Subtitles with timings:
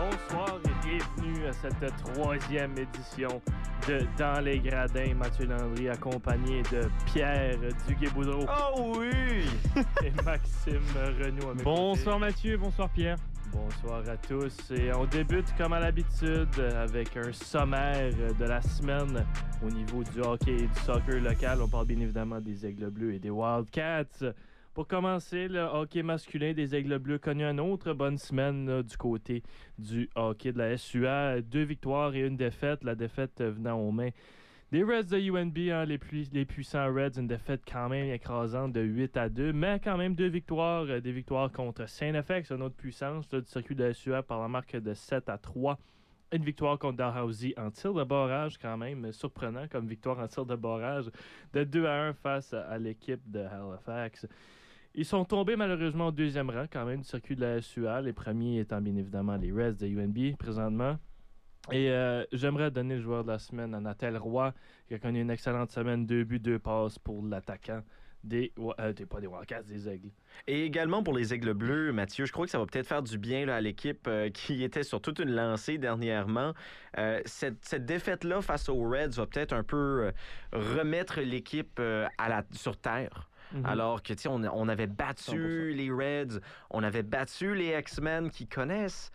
[0.00, 3.42] Bonsoir et bienvenue à cette troisième édition
[3.86, 5.12] de Dans les Gradins.
[5.14, 9.44] Mathieu Landry accompagné de Pierre Duguay-Boudreau Oh oui!
[10.02, 11.52] et Maxime Renaud.
[11.62, 12.26] Bonsoir côtés.
[12.26, 13.18] Mathieu, bonsoir Pierre.
[13.52, 14.70] Bonsoir à tous.
[14.70, 19.26] Et on débute comme à l'habitude avec un sommaire de la semaine
[19.62, 21.60] au niveau du hockey et du soccer local.
[21.60, 24.32] On parle bien évidemment des Aigles Bleus et des Wildcats.
[24.74, 29.42] Pour commencer, le hockey masculin des Aigles Bleus connu une autre bonne semaine du côté
[29.78, 31.40] du hockey de la SUA.
[31.42, 32.84] Deux victoires et une défaite.
[32.84, 34.10] La défaite venant aux mains
[34.70, 38.72] des Reds de UNB, hein, les, plus- les puissants Reds, une défaite quand même écrasante
[38.72, 42.62] de 8 à 2, mais quand même deux victoires, euh, des victoires contre Saint-Effect, une
[42.62, 45.76] autre puissance du circuit de la SUA par la marque de 7 à 3.
[46.32, 50.46] Une victoire contre Dalhousie en tir de barrage, quand même surprenant comme victoire en tir
[50.46, 51.06] de barrage,
[51.52, 54.28] de 2 à 1 face à l'équipe de Halifax.
[54.94, 58.12] Ils sont tombés malheureusement au deuxième rang quand même du circuit de la SUA, les
[58.12, 60.98] premiers étant bien évidemment les Reds de UNB présentement.
[61.70, 64.52] Et euh, j'aimerais donner le joueur de la semaine à Nathel Roy,
[64.88, 67.82] qui a connu une excellente semaine, deux buts, deux passes pour l'attaquant
[68.24, 70.10] des, euh, des- pas des Wildcats, des Aigles.
[70.48, 73.16] Et également pour les Aigles Bleus, Mathieu, je crois que ça va peut-être faire du
[73.18, 76.52] bien à l'équipe euh, qui était sur toute une lancée dernièrement.
[77.26, 80.10] Cette cette défaite-là face aux Reds va peut-être un peu
[80.52, 81.80] remettre l'équipe
[82.52, 83.29] sur terre.
[83.52, 83.66] Mhm.
[83.66, 85.76] Alors que, tu sais, on, on avait battu 100%.
[85.76, 89.10] les Reds, on avait battu les X-Men qui connaissent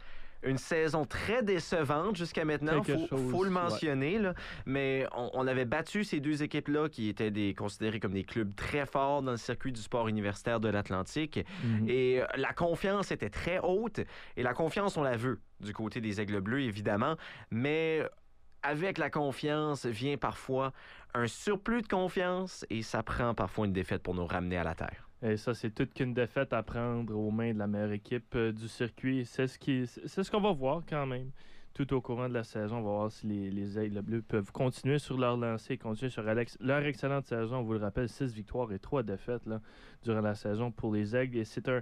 [0.46, 3.62] une saison très décevante jusqu'à maintenant, faut, chose, faut le ouais.
[3.62, 4.34] mentionner, là.
[4.66, 8.56] mais on, on avait battu ces deux équipes-là qui étaient des, considérées comme des clubs
[8.56, 11.40] très forts dans le circuit du sport universitaire de l'Atlantique.
[11.64, 11.90] Mhm.
[11.90, 14.00] Et euh, la confiance était très haute.
[14.38, 17.16] Et la confiance, on la veut du côté des Aigles Bleus, évidemment.
[17.50, 18.08] Mais
[18.66, 20.74] avec la confiance vient parfois
[21.14, 24.76] un surplus de confiance et ça prend parfois une défaite pour nous ramener à la
[24.76, 25.10] terre.
[25.22, 28.52] Et ça, c'est toute qu'une défaite à prendre aux mains de la meilleure équipe euh,
[28.52, 29.26] du circuit.
[29.26, 31.32] C'est ce qu'on va voir quand même.
[31.74, 34.52] Tout au courant de la saison, on va voir si les, les Aigles Bleus peuvent
[34.54, 37.58] continuer sur leur lancée, continuer sur Alex- leur excellente saison.
[37.58, 39.44] On vous le rappelle, 6 victoires et 3 défaites
[40.04, 41.40] durant la saison pour les Aigles.
[41.40, 41.82] Et c'est un,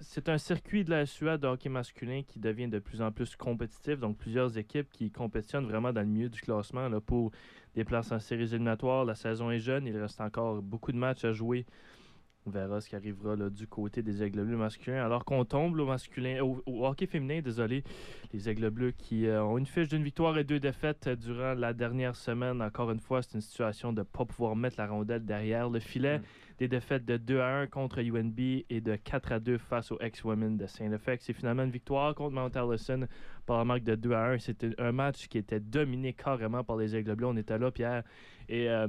[0.00, 3.34] c'est un circuit de la Suède de hockey masculin qui devient de plus en plus
[3.34, 3.98] compétitif.
[3.98, 7.32] Donc, plusieurs équipes qui compétitionnent vraiment dans le milieu du classement pour
[7.74, 9.04] des places en séries éliminatoires.
[9.04, 11.66] La saison est jeune, il reste encore beaucoup de matchs à jouer.
[12.48, 15.04] On verra ce qui arrivera là, du côté des Aigles Bleus masculins.
[15.04, 17.84] Alors qu'on tombe là, au, masculin, au, au hockey féminin, désolé,
[18.32, 21.52] les Aigles Bleus qui euh, ont une fiche d'une victoire et deux défaites euh, durant
[21.52, 22.62] la dernière semaine.
[22.62, 25.78] Encore une fois, c'est une situation de ne pas pouvoir mettre la rondelle derrière le
[25.78, 26.20] filet.
[26.20, 26.22] Mm.
[26.56, 30.00] Des défaites de 2 à 1 contre UNB et de 4 à 2 face aux
[30.00, 31.22] ex-women de Saint-Effect.
[31.26, 33.06] C'est finalement une victoire contre Mount Allison
[33.44, 34.38] par la marque de 2 à 1.
[34.38, 37.26] C'était un match qui était dominé carrément par les Aigles Bleus.
[37.26, 38.04] On était là, Pierre.
[38.48, 38.88] Et euh,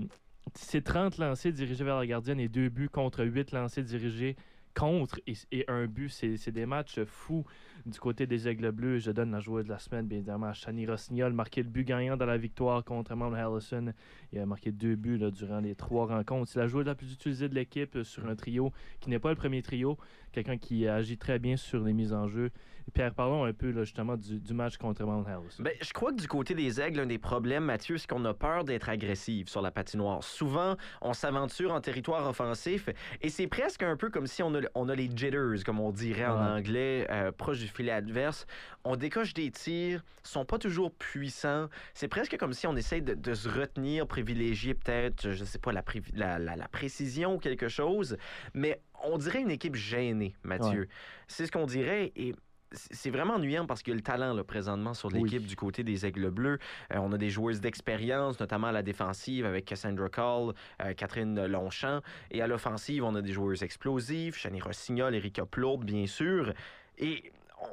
[0.56, 4.36] c'est 30 lancés dirigés vers la gardienne et deux buts contre 8 lancés dirigés
[4.76, 6.10] contre et, et un but.
[6.10, 7.46] C'est des matchs fous
[7.86, 9.00] du côté des Aigles Bleus.
[9.00, 11.84] Je donne la joueuse de la semaine, bien évidemment, à Shani Rossignol, marqué le but
[11.84, 13.94] gagnant dans la victoire contre Mount Allison.
[14.32, 16.52] Il a marqué deux buts là, durant les trois rencontres.
[16.52, 19.30] C'est la joueuse la plus utilisée de l'équipe euh, sur un trio qui n'est pas
[19.30, 19.98] le premier trio.
[20.32, 22.52] Quelqu'un qui agit très bien sur les mises en jeu.
[22.94, 25.64] Pierre, parlons un peu là, justement du, du match contre Mount Allison.
[25.64, 28.34] Ben, je crois que du côté des Aigles, un des problèmes, Mathieu, c'est qu'on a
[28.34, 30.24] peur d'être agressif sur la patinoire.
[30.24, 32.90] Souvent, on s'aventure en territoire offensif
[33.22, 35.92] et c'est presque un peu comme si on a, on a les jitters, comme on
[35.92, 38.46] dirait en anglais, euh, proche du filet adverse.
[38.84, 41.68] On décoche des tirs, sont pas toujours puissants.
[41.94, 45.72] C'est presque comme si on essaye de, de se retenir, privilégier peut-être, je sais pas,
[45.72, 48.18] la, prévi- la, la- la précision ou quelque chose.
[48.54, 50.88] Mais on dirait une équipe gênée, Mathieu.
[51.28, 52.34] C'est ce qu'on dirait et
[52.72, 55.24] c'est vraiment ennuyant parce qu'il y a le talent là, présentement sur Oui.
[55.24, 56.60] l'équipe du côté des Aigles Bleus.
[56.94, 60.54] Euh, on a des joueuses d'expérience, notamment à la défensive avec Cassandra Call,
[60.84, 62.02] euh, Catherine Longchamp.
[62.30, 66.54] Et à l'offensive, on a des joueuses explosives, Chani Rossignol, Erika Plourde, bien sûr.
[67.00, 67.32] Et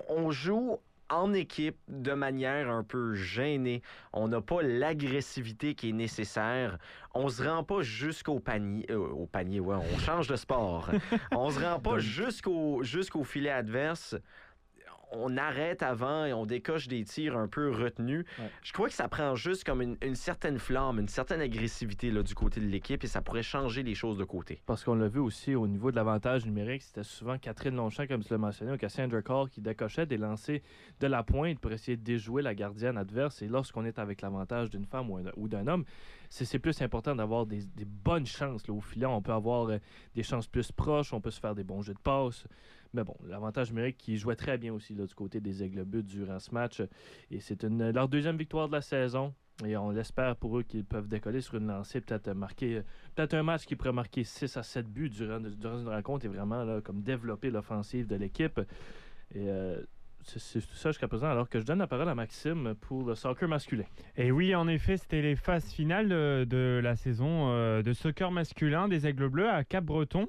[0.08, 3.82] on joue en équipe de manière un peu gênée.
[4.12, 6.78] On n'a pas l'agressivité qui est nécessaire.
[7.14, 8.86] On se rend pas jusqu'au panier.
[8.90, 10.90] euh, au panier, ouais, on change de sport.
[11.32, 14.16] on se rend pas jusqu'au jusqu'au filet adverse.
[15.12, 18.24] On arrête avant et on décoche des tirs un peu retenus.
[18.40, 18.50] Ouais.
[18.62, 22.24] Je crois que ça prend juste comme une, une certaine flamme, une certaine agressivité là,
[22.24, 24.60] du côté de l'équipe et ça pourrait changer les choses de côté.
[24.66, 28.24] Parce qu'on l'a vu aussi au niveau de l'avantage numérique, c'était souvent Catherine Longchamp, comme
[28.24, 30.60] tu l'as mentionné, ou Cassandra Call qui décochait des lancers
[30.98, 33.42] de la pointe pour essayer de déjouer la gardienne adverse.
[33.42, 35.84] Et lorsqu'on est avec l'avantage d'une femme ou, un- ou d'un homme,
[36.28, 39.06] c'est plus important d'avoir des, des bonnes chances là, au filet.
[39.06, 39.78] On peut avoir euh,
[40.16, 42.44] des chances plus proches, on peut se faire des bons jeux de passe.
[42.96, 46.02] Mais bon, l'avantage numérique qui jouait très bien aussi là, du côté des Aigles Bleus
[46.02, 46.80] durant ce match.
[47.30, 49.34] Et c'est leur deuxième victoire de la saison.
[49.66, 52.80] Et on l'espère pour eux qu'ils peuvent décoller sur une lancée, peut-être marquer,
[53.14, 56.80] peut-être un match qui pourrait marquer 6 à 7 buts durant, une rencontre et vraiment
[56.80, 58.58] comme développer l'offensive de l'équipe.
[59.34, 59.78] Et euh,
[60.24, 63.14] c'est tout ça jusqu'à présent, alors que je donne la parole à Maxime pour le
[63.14, 63.84] soccer masculin.
[64.16, 67.50] Et oui, en effet, c'était les phases finales de la saison
[67.82, 70.28] de soccer masculin des Aigles Bleus à Cap-Breton.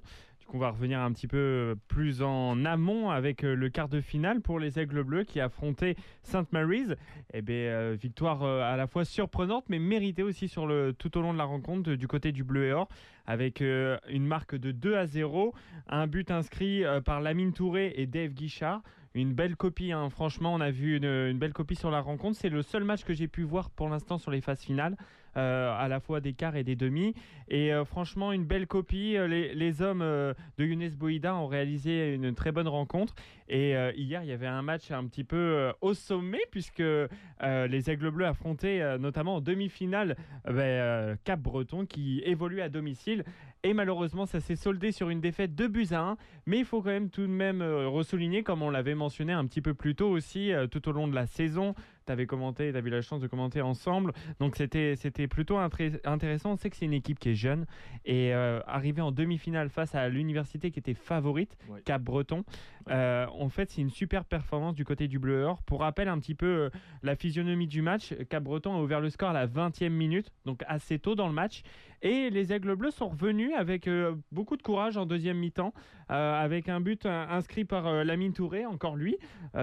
[0.54, 4.40] On va revenir un petit peu plus en amont avec euh, le quart de finale
[4.40, 6.54] pour les Aigles Bleus qui affrontaient St.
[6.54, 6.96] Mary's.
[7.34, 11.18] Eh bien, euh, victoire euh, à la fois surprenante mais méritée aussi sur le, tout
[11.18, 12.88] au long de la rencontre du côté du Bleu et Or
[13.26, 15.54] avec une marque de 2 à 0,
[15.90, 18.82] un but inscrit par Lamine Touré et Dave Guichard
[19.14, 19.92] une belle copie.
[19.92, 20.10] Hein.
[20.10, 22.38] Franchement, on a vu une, belle copie sur la rencontre.
[22.40, 24.96] C'est le seul match que j'ai pu voir pour l'instant sur les phases finales.
[25.38, 27.14] Euh, à la fois des quarts et des demi.
[27.48, 29.16] Et euh, franchement, une belle copie.
[29.16, 33.14] Euh, les, hommes de Younes Boïda ont réalisé une très bonne rencontre.
[33.50, 38.12] Et hier, il y avait un match un petit peu au sommet, puisque les Aigles
[38.12, 40.16] Bleus affrontaient notamment en demi-finale
[40.46, 43.24] ben, Cap Breton, qui évolue à domicile.
[43.64, 46.18] Et malheureusement, ça s'est soldé sur une défaite de buts à 1.
[46.46, 49.62] Mais il faut quand même tout de même ressouligner, comme on l'avait mentionné un petit
[49.62, 51.74] peu plus tôt aussi, tout au long de la saison,
[52.08, 54.14] tu avais commenté, tu as eu la chance de commenter ensemble.
[54.40, 56.52] Donc c'était plutôt intéressant.
[56.54, 57.66] On sait que c'est une équipe qui est jeune
[58.06, 62.44] et euh, arrivé en demi-finale face à l'université qui était favorite, Cap Breton.
[62.90, 65.62] Euh, en fait, c'est une super performance du côté du Bleu Or.
[65.64, 66.70] Pour rappel, un petit peu euh,
[67.04, 70.64] la physionomie du match, Cap Breton a ouvert le score à la 20e minute, donc
[70.68, 71.64] assez tôt dans le match.
[72.04, 73.90] Et les Aigles Bleus sont revenus avec
[74.32, 75.74] beaucoup de courage en deuxième mi-temps,
[76.10, 79.18] avec un but inscrit par Lamine Touré, encore lui.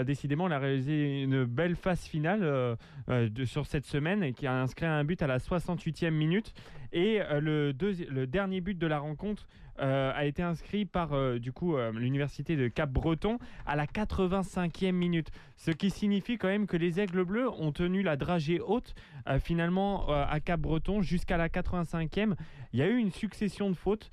[0.04, 2.76] décidément, il a réalisé une belle phase finale euh,
[3.10, 6.54] euh, sur cette semaine qui a inscrit un but à la 68e minute.
[6.92, 9.46] Et euh, le dernier but de la rencontre
[9.78, 15.30] a été inscrit par du coup l'université de Cap-Breton à la 85e minute.
[15.56, 18.94] Ce qui signifie quand même que les Aigles Bleus ont tenu la dragée haute
[19.40, 22.34] finalement à Cap-Breton jusqu'à la 85e.
[22.72, 24.10] Il y a eu une succession de fautes.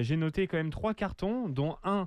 [0.00, 2.06] J'ai noté quand même trois cartons, dont un,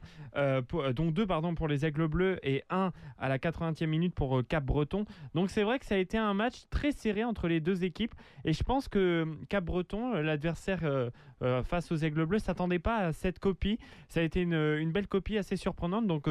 [0.93, 5.05] dont deux pardon pour les Aigles Bleus et un à la 80e minute pour Cap-Breton.
[5.33, 8.15] Donc c'est vrai que ça a été un match très serré entre les deux équipes
[8.45, 11.09] et je pense que Cap-Breton, euh, l'adversaire euh,
[11.41, 13.79] euh, face aux Aigles Bleus, s'attendait pas cette copie.
[14.09, 16.07] Ça a été une, belle copie assez surprenante.
[16.07, 16.27] Donc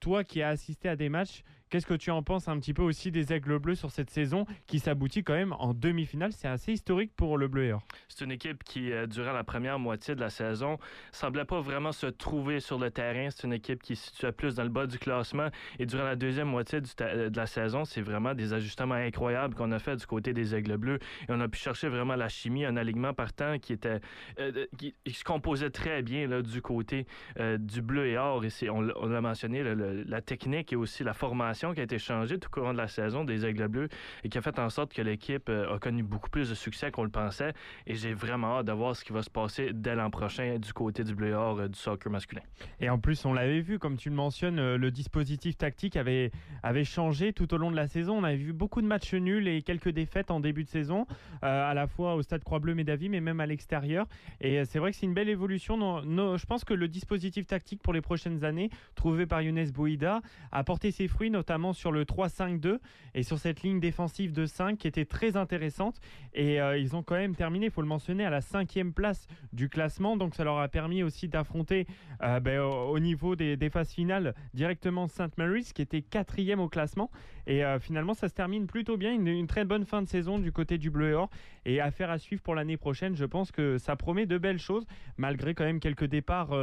[0.00, 2.82] toi qui as assisté à des matchs, Qu'est-ce que tu en penses un petit peu
[2.82, 6.32] aussi des Aigles Bleus sur cette saison qui s'aboutit quand même en demi-finale?
[6.32, 7.82] C'est assez historique pour le Bleu et Or.
[8.08, 10.78] C'est une équipe qui, euh, durant la première moitié de la saison,
[11.12, 13.28] semblait pas vraiment se trouver sur le terrain.
[13.30, 15.46] C'est une équipe qui se situait plus dans le bas du classement.
[15.78, 19.78] Et durant la deuxième moitié de la saison, c'est vraiment des ajustements incroyables qu'on a
[19.78, 20.98] fait du côté des Aigles Bleus.
[21.28, 24.00] Et on a pu chercher vraiment la chimie, un alignement partant qui était
[24.40, 27.06] euh, qui, se composait très bien là, du côté
[27.38, 28.44] euh, du Bleu et Or.
[28.44, 32.38] Et on, on l'a mentionné, la technique et aussi la formation qui a été changée
[32.38, 33.88] tout au long de la saison des Aigles Bleus
[34.24, 36.90] et qui a fait en sorte que l'équipe euh, a connu beaucoup plus de succès
[36.90, 37.52] qu'on le pensait.
[37.86, 40.72] Et j'ai vraiment hâte de voir ce qui va se passer dès l'an prochain du
[40.72, 42.40] côté du bleu or euh, du soccer masculin.
[42.80, 46.30] Et en plus, on l'avait vu, comme tu le mentionnes, euh, le dispositif tactique avait,
[46.62, 48.16] avait changé tout au long de la saison.
[48.18, 51.06] On avait vu beaucoup de matchs nuls et quelques défaites en début de saison,
[51.42, 54.06] à la fois au stade Croix-Bleu Médavie, mais même à l'extérieur.
[54.40, 56.00] Et c'est vrai que c'est une belle évolution.
[56.02, 60.20] je pense que le dispositif tactique pour les prochaines années, trouvé par Younes Bouida,
[60.52, 62.78] a porté ses fruits, notamment notamment sur le 3-5-2
[63.14, 66.00] et sur cette ligne défensive de 5 qui était très intéressante.
[66.32, 69.26] Et euh, ils ont quand même terminé, il faut le mentionner, à la cinquième place
[69.52, 70.16] du classement.
[70.16, 71.88] Donc ça leur a permis aussi d'affronter
[72.22, 75.36] euh, ben, au, niveau des, phases finales directement St.
[75.38, 77.10] Mary's qui était quatrième au classement.
[77.46, 79.12] Et euh, finalement, ça se termine plutôt bien.
[79.12, 81.30] Une, une, très bonne fin de saison du côté du Bleu et Or.
[81.64, 83.16] Et affaire à suivre pour l'année prochaine.
[83.16, 84.86] Je pense que ça promet de belles choses,
[85.18, 86.54] malgré quand même quelques départs,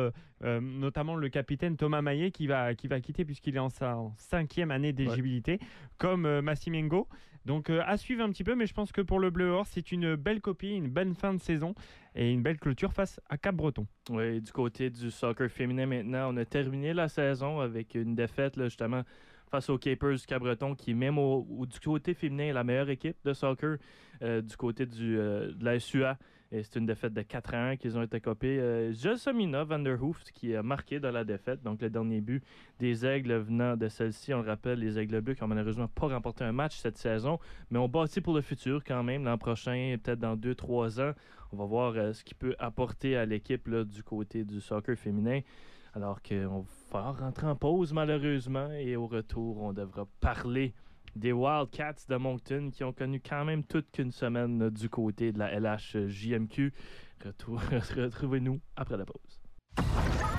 [0.42, 4.72] notamment le capitaine Thomas Maillet qui va, qui va quitter puisqu'il est en sa cinquième
[4.72, 5.60] année d'éligibilité,
[5.98, 7.08] comme euh, Massimengo.
[7.46, 9.66] Donc euh, à suivre un petit peu, mais je pense que pour le Bleu Or,
[9.66, 11.76] c'est une belle copie, une bonne fin de saison
[12.14, 13.88] et une belle clôture face à Cap-Breton.
[14.10, 18.58] Oui, du côté du soccer féminin maintenant, on a terminé la saison avec une défaite
[18.58, 19.04] là, justement
[19.50, 23.18] face aux Capers du Cap-Breton, qui même au, du côté féminin est la meilleure équipe
[23.24, 23.78] de soccer
[24.22, 26.18] euh, du côté du, de la SUA.
[26.50, 28.58] C'est une défaite de 4 ans qu'ils ont été copés.
[28.60, 28.94] Euh,
[29.68, 32.42] van der Hooft qui a marqué dans la défaite, donc le dernier but
[32.80, 34.34] des Aigles venant de celle-ci.
[34.34, 37.38] On le rappelle, les Aigles Bleus qui n'ont malheureusement pas remporté un match cette saison,
[37.70, 41.14] mais on bâtit pour le futur quand même, l'an prochain, peut-être dans 2-3 ans.
[41.52, 45.42] On va voir euh, ce qu'il peut apporter à l'équipe du côté du soccer féminin.
[45.98, 50.76] Alors qu'on va rentrer en pause malheureusement et au retour, on devra parler
[51.16, 55.40] des Wildcats de Moncton qui ont connu quand même toute qu'une semaine du côté de
[55.40, 56.72] la LHJMQ.
[57.26, 60.37] Retrouvez-nous après la pause.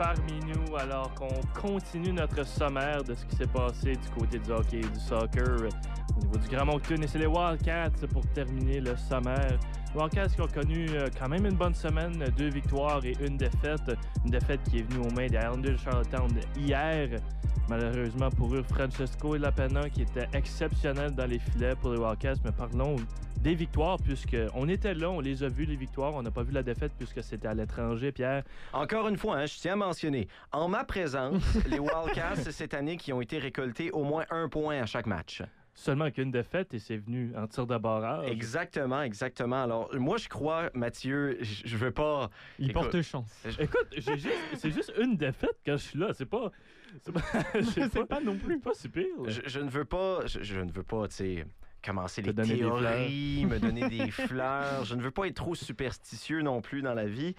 [0.00, 1.28] Parmi nous alors qu'on
[1.60, 5.68] continue notre sommaire de ce qui s'est passé du côté du hockey et du soccer
[6.16, 7.02] au niveau du Grand Moncton.
[7.02, 9.58] Et c'est les Wildcats pour terminer le sommaire.
[9.94, 13.90] Wildcats qui ont connu euh, quand même une bonne semaine, deux victoires et une défaite.
[14.24, 17.08] Une défaite qui est venue aux mains des Islanders de Charlottetown hier.
[17.68, 22.36] Malheureusement pour eux, Francesco Lapena qui était exceptionnel dans les filets pour les Wildcats.
[22.44, 22.96] Mais parlons
[23.40, 26.14] des victoires, puisque on était là, on les a vus, les victoires.
[26.14, 28.44] On n'a pas vu la défaite puisque c'était à l'étranger, Pierre.
[28.72, 32.96] Encore une fois, hein, je tiens à mentionner, en ma présence, les Wildcats cette année
[32.96, 35.42] qui ont été récoltés au moins un point à chaque match.
[35.80, 38.28] Seulement qu'une défaite et c'est venu en tir de barrage.
[38.30, 39.62] Exactement, exactement.
[39.62, 42.28] Alors, moi, je crois, Mathieu, je veux pas.
[42.58, 43.46] Il Écoute, porte chance.
[43.58, 46.08] Écoute, juste- c'est juste une défaite quand je suis là.
[46.12, 46.52] C'est pas.
[47.00, 47.22] C'est pas,
[47.54, 48.58] je sais C'est pas non plus.
[48.60, 49.06] pas si pire.
[49.24, 49.30] là.
[49.30, 51.46] Je, je ne veux pas, je, je ne veux pas, tu sais,
[51.84, 54.84] commencer les théories, me donner des fleurs.
[54.84, 57.34] Je ne veux pas être trop superstitieux non plus dans la vie,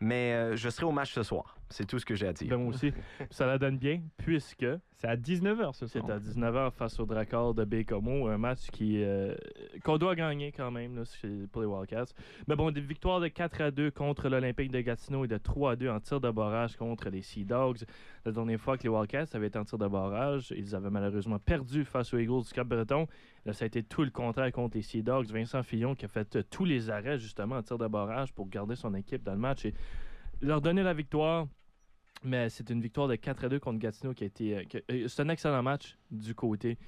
[0.00, 1.56] mais euh, je serai au match ce soir.
[1.70, 2.50] C'est tout ce que j'ai à dire.
[2.50, 2.92] Ben, moi aussi.
[3.30, 4.66] Ça la donne bien, puisque
[4.98, 6.04] C'est à 19h ce soir.
[6.06, 9.34] c'est à 19h face au Dracard de Bécomo, un match qui euh,
[9.82, 11.02] qu'on doit gagner quand même là,
[11.50, 12.12] pour les Wildcats.
[12.46, 15.72] Mais bon, des victoires de 4 à 2 contre l'Olympique de Gatineau et de 3
[15.72, 17.84] à 2 en tir de barrage contre les Sea Dogs.
[18.26, 21.38] La dernière fois que les Wildcats avaient été en tir de barrage, ils avaient malheureusement
[21.38, 23.06] perdu face aux Eagles du Cap-Breton.
[23.50, 25.26] Ça a été tout le contraire contre les Sea Dogs.
[25.26, 28.48] Vincent Fillon qui a fait euh, tous les arrêts justement en tir de barrage pour
[28.48, 29.74] garder son équipe dans le match et
[30.40, 31.48] leur donner la victoire.
[32.22, 34.56] Mais c'est une victoire de 4 à 2 contre Gatineau qui a été.
[34.56, 36.78] euh, euh, c'est un excellent match du côté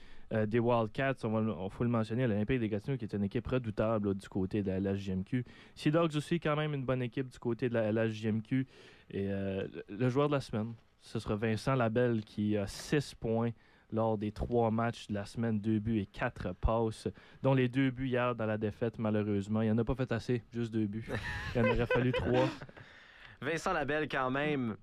[0.46, 1.16] des Wildcats.
[1.25, 4.62] On on faut le mentionner, l'Olympique des Gatineau qui est une équipe redoutable du côté
[4.62, 5.44] de la LHJMQ.
[5.75, 8.66] Sea Dogs aussi, quand même, une bonne équipe du côté de la LHJMQ.
[9.11, 13.50] Et le joueur de la semaine, ce sera Vincent Labelle qui a 6 points
[13.94, 17.08] lors des trois matchs de la semaine, deux buts et quatre passes,
[17.42, 19.62] dont les deux buts hier dans la défaite, malheureusement.
[19.62, 21.08] Il n'en a pas fait assez, juste deux buts.
[21.54, 22.48] Il en aurait fallu trois.
[23.40, 24.76] Vincent Labelle, quand même,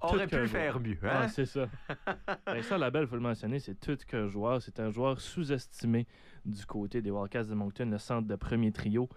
[0.00, 0.48] aurait pu joueur.
[0.48, 0.98] faire mieux.
[1.02, 1.68] Ah, c'est ça.
[2.46, 4.60] Vincent Labelle, il faut le mentionner, c'est tout qu'un joueur.
[4.60, 6.06] C'est un joueur sous-estimé
[6.44, 9.08] du côté des Wildcats de Moncton, le centre de premier trio.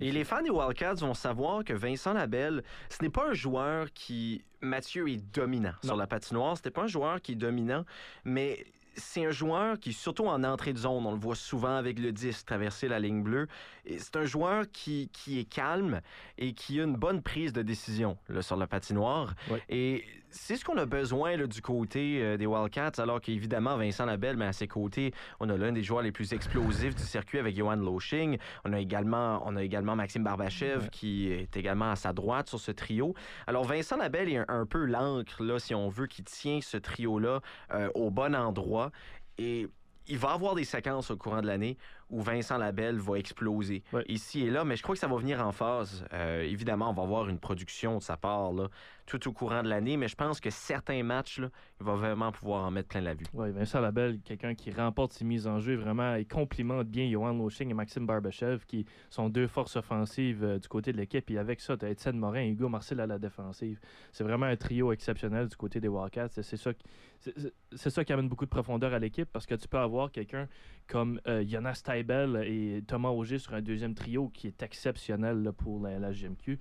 [0.00, 3.92] Et les fans des Wildcats vont savoir que Vincent Labelle, ce n'est pas un joueur
[3.92, 6.56] qui, Mathieu, est dominant sur la patinoire.
[6.56, 7.84] Ce n'est pas un joueur qui est dominant,
[8.24, 11.98] mais c'est un joueur qui, surtout en entrée de zone, on le voit souvent avec
[11.98, 13.46] le 10 traverser la ligne bleue.
[13.86, 16.00] C'est un joueur qui, qui est calme
[16.38, 19.34] et qui a une bonne prise de décision là, sur la patinoire.
[19.68, 24.04] Et c'est ce qu'on a besoin là, du côté euh, des Wildcats, alors qu'évidemment, Vincent
[24.04, 27.38] Labelle, mais à ses côtés, on a l'un des joueurs les plus explosifs du circuit
[27.38, 28.38] avec Johan Loshing.
[28.64, 30.88] On a également, on a également Maxime Barbachev Ouais.
[30.90, 33.14] qui est également à sa droite sur ce trio.
[33.46, 36.76] Alors Vincent Labelle est un, un peu l'encre, là, si on veut, qui tient ce
[36.76, 37.40] trio-là
[37.72, 38.90] euh, au bon endroit.
[39.38, 39.68] Et
[40.08, 41.76] il va avoir des séquences au courant de l'année
[42.10, 44.04] où Vincent Labelle va exploser Ouais.
[44.06, 46.04] ici et là, mais je crois que ça va venir en phase.
[46.12, 48.68] Euh, évidemment, on va avoir une production de sa part là,
[49.06, 51.38] tout au courant de l'année, mais je pense que certains matchs,
[51.80, 53.24] il va vraiment pouvoir en mettre plein la vue.
[53.32, 57.32] Oui, Vincent Labelle, quelqu'un qui remporte ses mises en jeu vraiment et complimente bien Johan
[57.32, 61.30] Loshing et Maxime Barbachev, qui sont deux forces offensives euh, du côté de l'équipe.
[61.30, 63.78] Et avec ça, tu as Étienne Morin et Hugo Marcel à la défensive.
[64.12, 66.28] C'est vraiment un trio exceptionnel du côté des Wildcats.
[66.42, 70.48] C'est ça, qui- amène beaucoup de profondeur à l'équipe parce que tu peux avoir quelqu'un
[70.88, 75.80] comme euh, Jonas Taibel et Thomas Auger sur un deuxième trio qui est exceptionnel pour
[75.80, 76.58] la, la GMQ.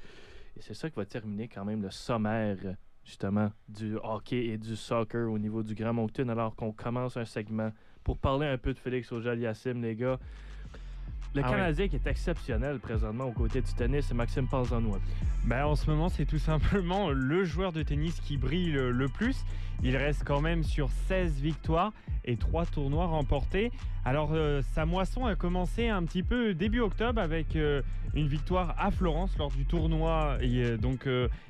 [0.57, 2.57] Et c'est ça qui va terminer quand même le sommaire
[3.03, 7.25] justement du hockey et du soccer au niveau du Grand Moncton alors qu'on commence un
[7.25, 7.71] segment
[8.03, 10.19] pour parler un peu de Félix Auger-Aliassime, les gars.
[11.33, 11.55] Le Ah ouais.
[11.57, 14.97] Canadien qui est exceptionnel présentement aux côtés du tennis, c'est Maxime Panzano.
[15.45, 19.45] Ben, en ce moment, c'est tout simplement le joueur de tennis qui brille le, plus.
[19.83, 21.91] Il reste quand même sur 16 victoires
[22.23, 23.71] et 3 tournois remportés.
[24.05, 27.81] Alors, euh, sa moisson a commencé un petit peu début octobre avec euh,
[28.13, 30.37] une victoire à Florence lors du tournoi.
[30.41, 31.07] Et, euh, donc,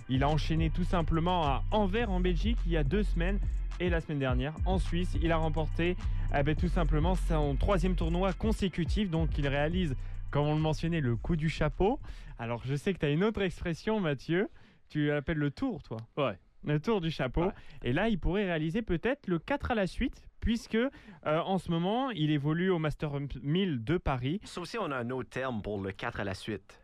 [0.09, 3.39] il a enchaîné tout simplement à Anvers en Belgique il y a deux semaines.
[3.79, 5.97] Et la semaine dernière, en Suisse, il a remporté
[6.37, 9.09] eh ben, tout simplement son troisième tournoi consécutif.
[9.09, 9.95] Donc, il réalise,
[10.31, 11.99] comme on le mentionnait, le coup du chapeau.
[12.39, 14.49] Alors, je sais que tu as une autre expression, Mathieu.
[14.89, 15.97] Tu l'appelles le tour, toi.
[16.17, 16.37] Ouais.
[16.63, 17.45] Le tour du chapeau.
[17.45, 17.51] Ouais.
[17.83, 20.89] Et là, il pourrait réaliser peut-être le 4 à la suite, puisque euh,
[21.25, 23.11] en ce moment, il évolue au Master
[23.43, 24.39] 1000 de Paris.
[24.45, 26.81] Ça aussi, on a un autre terme pour le 4 à la suite.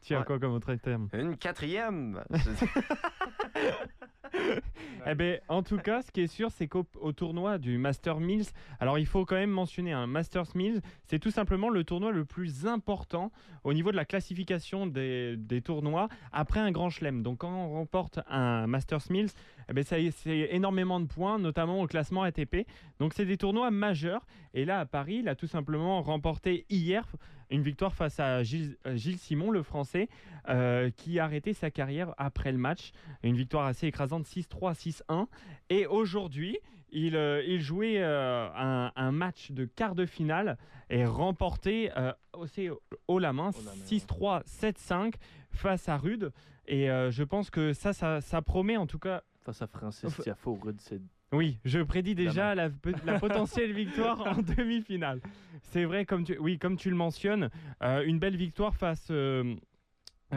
[0.00, 0.24] Tu as Ouais.
[0.24, 1.08] quoi comme autre terme?
[1.12, 2.22] Une quatrième.
[5.06, 8.20] Eh ben, en tout cas, ce qui est sûr, c'est qu'au au tournoi du Master
[8.20, 8.46] Mills,
[8.78, 12.24] alors il faut quand même mentionner un Masters Mills, c'est tout simplement le tournoi le
[12.24, 13.30] plus important
[13.64, 17.22] au niveau de la classification des, des tournois après un Grand Chelem.
[17.22, 19.30] Donc quand on remporte un Masters Mills,
[19.70, 22.66] eh ben, c'est énormément de points, notamment au classement ATP.
[22.98, 24.26] Donc c'est des tournois majeurs.
[24.54, 27.06] Et là, à Paris, il a tout simplement remporté hier
[27.50, 30.08] une victoire face à Gilles, euh, Gilles Simon, le Français,
[30.48, 32.92] euh, qui a arrêté sa carrière après le match.
[33.22, 35.26] Une victoire assez écrasante 6-3, 6-1.
[35.70, 36.58] Et aujourd'hui,
[36.90, 40.58] il, euh, il jouait euh, un, un match de quart de finale
[40.90, 41.90] et remporté
[42.32, 42.70] aussi
[43.08, 45.14] haut la main, Haut la main, 6-3, 7-5
[45.50, 46.32] face à Rude.
[46.66, 49.22] Et je pense que ça, ça, ça promet en tout cas.
[49.42, 51.00] Face à Francis Tiafoe, Rude, c'est
[51.32, 55.20] Oui, je prédis déjà la, potentielle victoire en demi-finale.
[55.62, 57.50] C'est vrai, comme tu, oui, comme tu le mentionnes,
[57.82, 59.54] euh, une belle victoire face, euh,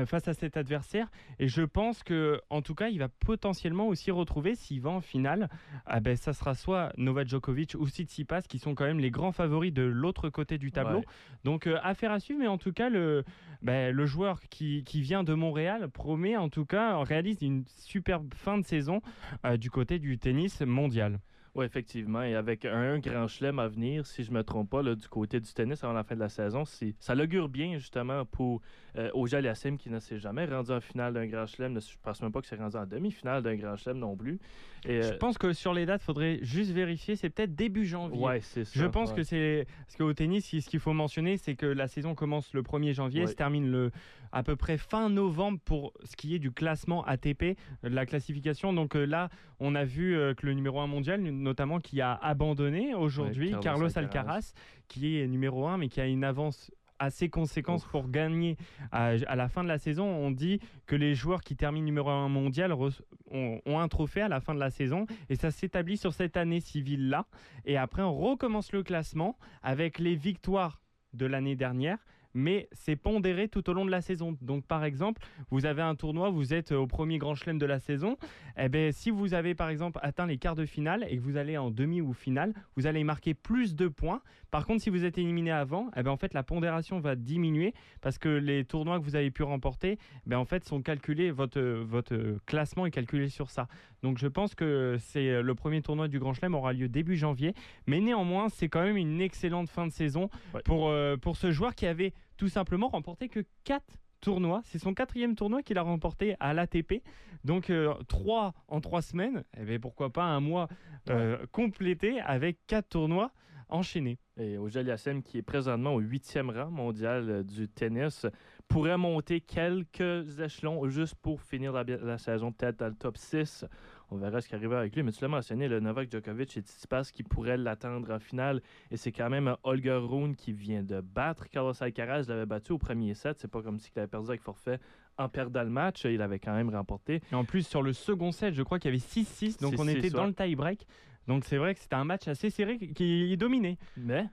[0.06, 1.10] face à cet adversaire.
[1.40, 5.02] Et je pense que, en tout cas, il va potentiellement aussi retrouver, s'il va en
[5.02, 5.50] finale,
[5.86, 9.32] ah ben, ça sera soit Novak Djokovic ou Tsitsipas, qui sont quand même les grands
[9.32, 11.00] favoris de l'autre côté du tableau.
[11.00, 11.06] Ouais.
[11.44, 13.24] Donc, euh, affaire à suivre, mais en tout cas, le,
[13.62, 18.34] ben, le joueur qui, qui vient de Montréal promet, en tout cas, réalise une superbe
[18.34, 19.02] fin de saison
[19.46, 21.20] euh, du côté du tennis mondial.
[21.54, 22.24] Oui, effectivement.
[22.24, 25.08] Et avec un, grand chelem à venir, si je ne me trompe pas, là, du
[25.10, 26.64] côté du tennis avant la fin de la saison,
[27.00, 28.62] ça l'augure bien justement pour
[28.98, 31.78] euh, Oja Aliassim qui ne s'est jamais rendu en finale d'un grand chelem.
[31.82, 34.40] Je pense même pas que c'est rendu en demi-finale d'un grand chelem non plus.
[34.86, 37.16] Et, Je euh, pense que sur les dates, faudrait juste vérifier.
[37.16, 38.20] C'est peut-être début janvier.
[38.20, 38.72] ouais, c'est ça.
[38.74, 39.18] Je pense ouais.
[39.18, 42.62] que c'est parce qu'au tennis, ce qu'il faut mentionner, c'est que la saison commence le
[42.64, 43.28] 1er janvier, Ouais.
[43.28, 43.92] se termine le
[44.34, 47.44] à peu près fin novembre pour ce qui est du classement ATP,
[47.84, 48.72] euh, de la classification.
[48.74, 52.96] Donc euh, là, on a vu que le numéro 1 mondial, notamment qui a abandonné
[52.96, 54.02] aujourd'hui, Carlos Alcaraz.
[54.02, 54.54] Alcaraz,
[54.88, 56.72] qui est numéro 1, mais qui a une avance
[57.02, 57.90] assez conséquente Ouf.
[57.90, 58.58] pour gagner
[58.92, 60.06] à, à la fin de la saison.
[60.06, 64.40] On dit que les joueurs qui terminent numéro 1 mondial ont un trophée à la
[64.40, 67.26] fin de la saison et ça s'établit sur cette année civile-là.
[67.66, 70.82] Et après, on recommence le classement avec les victoires
[71.14, 71.98] de l'année dernière.
[72.34, 74.38] Mais c'est pondéré tout au long de la saison.
[74.42, 77.80] Donc, par exemple, vous avez un tournoi, vous êtes au premier grand chelem de la
[77.80, 78.18] saison.
[78.58, 81.38] Eh ben, si vous avez, par exemple, atteint les quarts de finale et que vous
[81.38, 84.22] allez en demi ou finale, vous allez marquer plus de points.
[84.50, 87.74] Par contre, si vous êtes éliminé avant, eh ben, en fait, la pondération va diminuer
[88.02, 91.62] parce que les tournois que vous avez pu remporter, ben, en fait, sont calculés, votre,
[91.62, 93.68] votre classement est calculé sur ça.
[94.04, 97.54] Donc, je pense que c'est le premier tournoi du Grand Chelem aura lieu début janvier.
[97.88, 100.62] Mais néanmoins, c'est quand même une excellente fin de saison Ouais.
[100.66, 103.84] pour, euh, pour ce joueur qui avait tout simplement remporté que 4
[104.20, 104.64] tournois.
[104.66, 107.04] C'est son quatrième tournoi qu'il a remporté à l'ATP.
[107.44, 107.72] Donc,
[108.08, 109.44] 3 en 3 semaines.
[109.56, 110.68] Et bien, pourquoi pas un mois
[111.12, 113.32] euh, complété avec 4 tournois
[113.70, 114.18] enchaînés.
[114.38, 118.26] Et Oja Aliassim, qui est présentement au huitième rang mondial euh, du tennis,
[118.68, 123.66] pourrait monter quelques échelons juste pour finir la, la saison, peut-être dans le top 6.
[124.14, 125.04] On verra ce qui arrivera avec lui.
[125.04, 128.62] Mais tu l'as mentionné, le Novak Djokovic et Tsitsipas qui pourraient l'attendre en finale.
[128.92, 132.24] Et c'est quand même Holger Rune qui vient de battre Carlos Alcaraz.
[132.24, 133.40] Il l'avait battu au premier set.
[133.40, 134.80] C'est pas comme s'il avait perdu avec forfait
[135.18, 136.04] en perdant le match.
[136.04, 137.22] Il avait quand même remporté.
[137.32, 139.62] Et en plus, sur le second set, je crois qu'il y avait 6-6.
[139.62, 140.86] Donc, on 6-6, était dans le tie-break.
[141.28, 143.78] Donc, c'est vrai que c'était un match assez serré qui est dominé.
[143.96, 144.26] Mais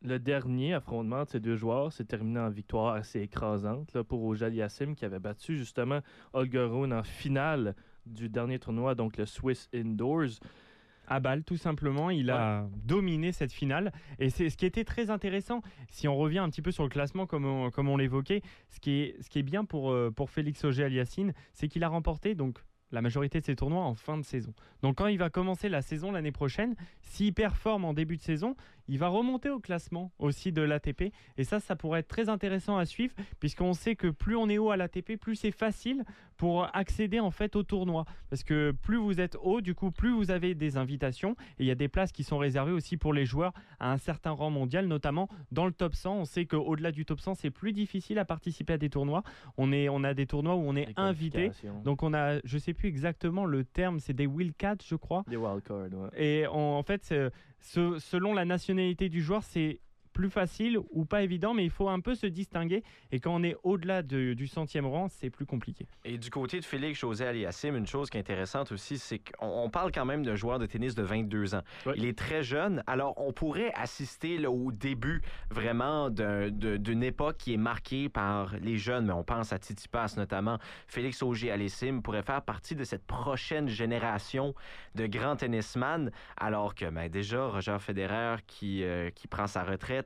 [0.00, 4.24] le dernier affrontement de ces deux joueurs s'est terminé en victoire assez écrasante là, pour
[4.24, 6.00] Oja Aliassim qui avait battu justement
[6.32, 10.38] Holger Rune en finale du dernier tournoi, donc le Swiss Indoors.
[11.08, 12.10] à Bâle, tout simplement.
[12.10, 13.92] Il a dominé cette finale.
[14.18, 15.60] Et c'est ce qui était très intéressant.
[15.88, 18.78] Si on revient un petit peu sur le classement, comme on, comme on l'évoquait, ce,
[18.80, 22.34] qui est- ce qui est bien pour, euh, pour Félix Auger-Aliassime, c'est qu'il a remporté
[22.34, 22.58] donc,
[22.92, 24.54] la majorité de ses tournois en fin de saison.
[24.82, 28.54] Donc quand il va commencer la saison l'année prochaine, s'il performe en début de saison,
[28.88, 31.12] il va remonter au classement aussi de l'ATP.
[31.36, 34.58] Et ça, ça pourrait être très intéressant à suivre, puisqu'on sait que plus on est
[34.58, 36.04] haut à l'ATP, plus c'est facile
[36.36, 38.04] pour accéder en fait au tournoi.
[38.30, 41.32] Parce que plus vous êtes haut, du coup, plus vous avez des invitations.
[41.58, 43.98] Et il y a des places qui sont réservées aussi pour les joueurs à un
[43.98, 46.16] certain rang mondial, notamment dans le top 100.
[46.16, 49.22] On sait qu'au-delà du top 100, c'est plus difficile à participer à des tournois.
[49.56, 51.50] On, est, on a des tournois où on est invité.
[51.82, 55.24] Donc on a, je sais plus exactement le terme, c'est des wildcats, je crois.
[55.28, 56.08] Des wildcards, ouais.
[56.16, 57.30] Et on- en fait, c'est-
[57.62, 59.80] selon la nationalité du joueur, c'est
[60.12, 62.82] plus facile ou pas évident, mais il faut un peu se distinguer.
[63.10, 65.86] Et quand on est au-delà de- du centième rang, c'est plus compliqué.
[66.04, 69.62] Et du côté de Félix José Aliassim, une chose qui est intéressante aussi, c'est qu'on
[69.64, 71.62] on parle quand même d'un joueur de tennis de 22 ans.
[71.86, 71.94] Ouais.
[71.96, 77.02] Il est très jeune, alors on pourrait assister là, au début vraiment d'un- de- d'une
[77.02, 80.58] époque qui est marquée par les jeunes, mais on pense à Tsitsipas notamment.
[80.88, 84.54] Félix Auger-Aliassime pourrait faire partie de cette prochaine génération
[84.94, 90.01] de grands tennisman, alors que ben, déjà Roger Federer qui, euh, qui prend sa retraite,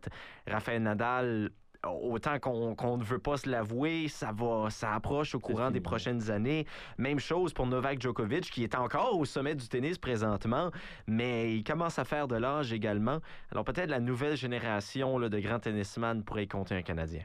[0.46, 1.50] Rafael Nadal
[1.86, 6.30] autant qu'on ne veut pas se l'avouer, ça va, ça approche au courant des prochaines
[6.30, 6.66] années.
[6.98, 10.70] Même chose pour Novak Djokovic, qui est encore au sommet du tennis présentement,
[11.06, 13.20] mais il commence à faire de l'âge également.
[13.50, 17.22] Alors peut-être la nouvelle génération là, de grands tennisman pourrait compter un Canadien.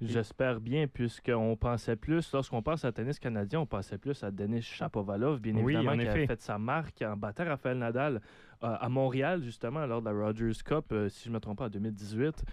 [0.00, 4.62] J'espère bien, puisqu'on pensait plus, lorsqu'on pense à tennis canadien, on pensait plus à Denis
[4.62, 8.20] Shapovalov, bien Oui, évidemment, en qui a fait sa marque en battant Rafael Nadal euh,
[8.80, 11.66] à Montréal, justement, lors de la Rogers Cup, euh, si je ne me trompe pas,
[11.66, 12.44] en 2018.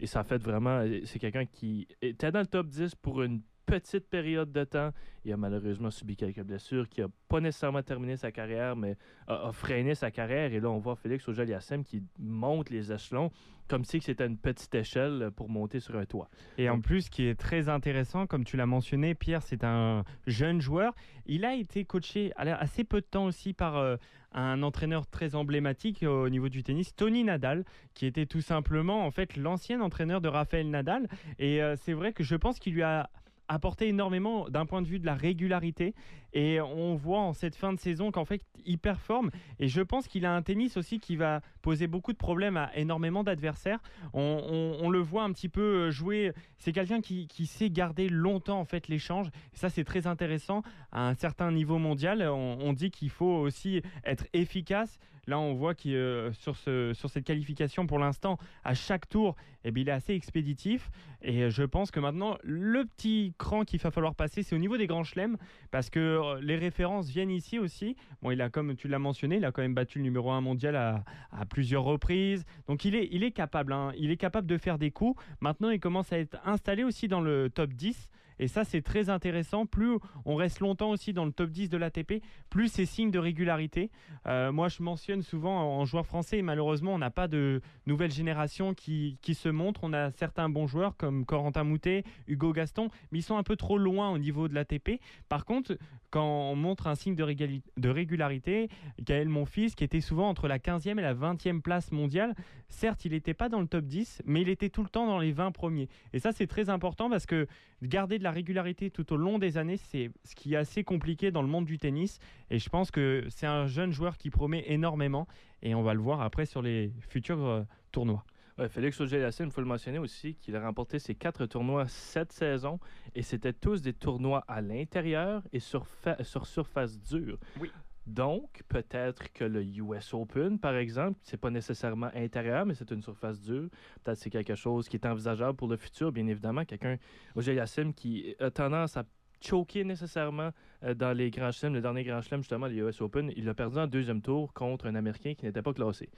[0.00, 0.82] Et ça a fait vraiment.
[1.04, 4.90] C'est quelqu'un qui était dans le top 10 pour une petite période de temps.
[5.24, 8.96] Il a malheureusement subi quelques blessures qui n'a pas nécessairement terminé sa carrière, mais
[9.26, 10.52] a, freiné sa carrière.
[10.52, 13.30] Et là, on voit Félix Auger-Aliassime qui monte les échelons
[13.68, 16.28] comme si c'était une petite échelle pour monter sur un toit.
[16.58, 20.04] Et en plus, ce qui est très intéressant, comme tu l'as mentionné, Pierre, c'est un
[20.26, 20.94] jeune joueur.
[21.26, 23.96] Il a été coaché assez peu de temps aussi par euh,
[24.32, 29.10] un entraîneur très emblématique au niveau du tennis, Tony Nadal, qui était tout simplement en
[29.10, 31.08] fait l'ancien entraîneur de Raphaël Nadal.
[31.38, 33.08] Et euh, c'est vrai que je pense qu'il lui a
[33.48, 35.94] apporté énormément d'un point de vue de la régularité.
[36.32, 39.30] Et on voit en cette fin de saison qu'en fait, il performe.
[39.60, 42.70] Et je pense qu'il a un tennis aussi qui va poser beaucoup de problèmes à
[42.76, 43.80] énormément d'adversaires.
[44.12, 46.32] On, le voit un petit peu euh, jouer.
[46.58, 49.28] C'est quelqu'un qui, sait garder longtemps en fait l'échange.
[49.52, 50.62] ça, c'est très intéressant.
[50.90, 54.98] À un certain niveau mondial, on dit qu'il faut aussi être efficace.
[55.26, 59.72] Là, on voit que euh, sur, sur cette qualification, pour l'instant, à chaque tour, eh
[59.74, 60.90] il est assez expéditif.
[61.22, 64.76] Et je pense que maintenant, le petit cran qu'il va falloir passer, c'est au niveau
[64.76, 65.38] des grands chelems,
[65.70, 67.96] parce que euh, les références viennent ici aussi.
[68.22, 70.42] Bon, il a, comme tu l'as mentionné, il a quand même battu le numéro 1
[70.42, 71.04] mondial à,
[71.48, 72.44] plusieurs reprises.
[72.68, 73.72] Donc, il est, il est capable.
[73.72, 73.92] Hein.
[73.96, 75.20] Il est capable de faire des coups.
[75.40, 78.08] Maintenant, il commence à être installé aussi dans le top 10.
[78.38, 79.66] Et ça, c'est très intéressant.
[79.66, 83.18] Plus on reste longtemps aussi dans le top 10 de l'ATP, plus c'est signe de
[83.18, 83.90] régularité.
[84.26, 88.74] Euh, moi, je mentionne souvent en joueur français, malheureusement, on n'a pas de nouvelle génération
[88.74, 89.80] qui, qui, se montre.
[89.82, 93.56] On a certains bons joueurs comme Corentin Moutet, Hugo Gaston, mais ils sont un peu
[93.56, 95.00] trop loin au niveau de l'ATP.
[95.28, 95.76] Par contre,
[96.14, 98.68] quand on montre un signe de, régularité,
[99.00, 102.36] Gaël Monfils, qui était souvent entre la 15e et la 20e place mondiale,
[102.68, 105.18] certes, il n'était pas dans le top 10, mais il était tout le temps dans
[105.18, 105.88] les 20 premiers.
[106.12, 107.48] Et ça, c'est très important parce que
[107.82, 111.32] garder de la régularité tout au long des années, c'est ce qui est assez compliqué
[111.32, 112.20] dans le monde du tennis.
[112.48, 115.26] Et je pense que c'est un jeune joueur qui promet énormément.
[115.62, 118.24] Et on va le voir après sur les futurs euh, tournois.
[118.68, 122.78] Félix Auger-Aliassime, il faut le mentionner aussi, qu'il a remporté ses quatre tournois cette saison
[123.14, 125.86] et c'était tous des tournois à l'intérieur et sur,
[126.22, 127.38] sur surface dure.
[127.60, 127.70] Oui.
[128.06, 133.02] Donc, peut-être que le US Open, par exemple, c'est pas nécessairement intérieur, mais c'est une
[133.02, 133.70] surface dure.
[134.02, 136.64] Peut-être c'est quelque chose qui est envisageable pour le futur, bien évidemment.
[136.64, 136.98] Quelqu'un,
[137.34, 139.04] Roger Yassim, qui a tendance à
[139.40, 140.50] choquer nécessairement
[140.82, 141.74] euh, dans les grands chelems.
[141.74, 144.86] Le dernier grand chelem, justement, le US Open, il a perdu en deuxième tour contre
[144.86, 146.10] un Américain qui n'était pas classé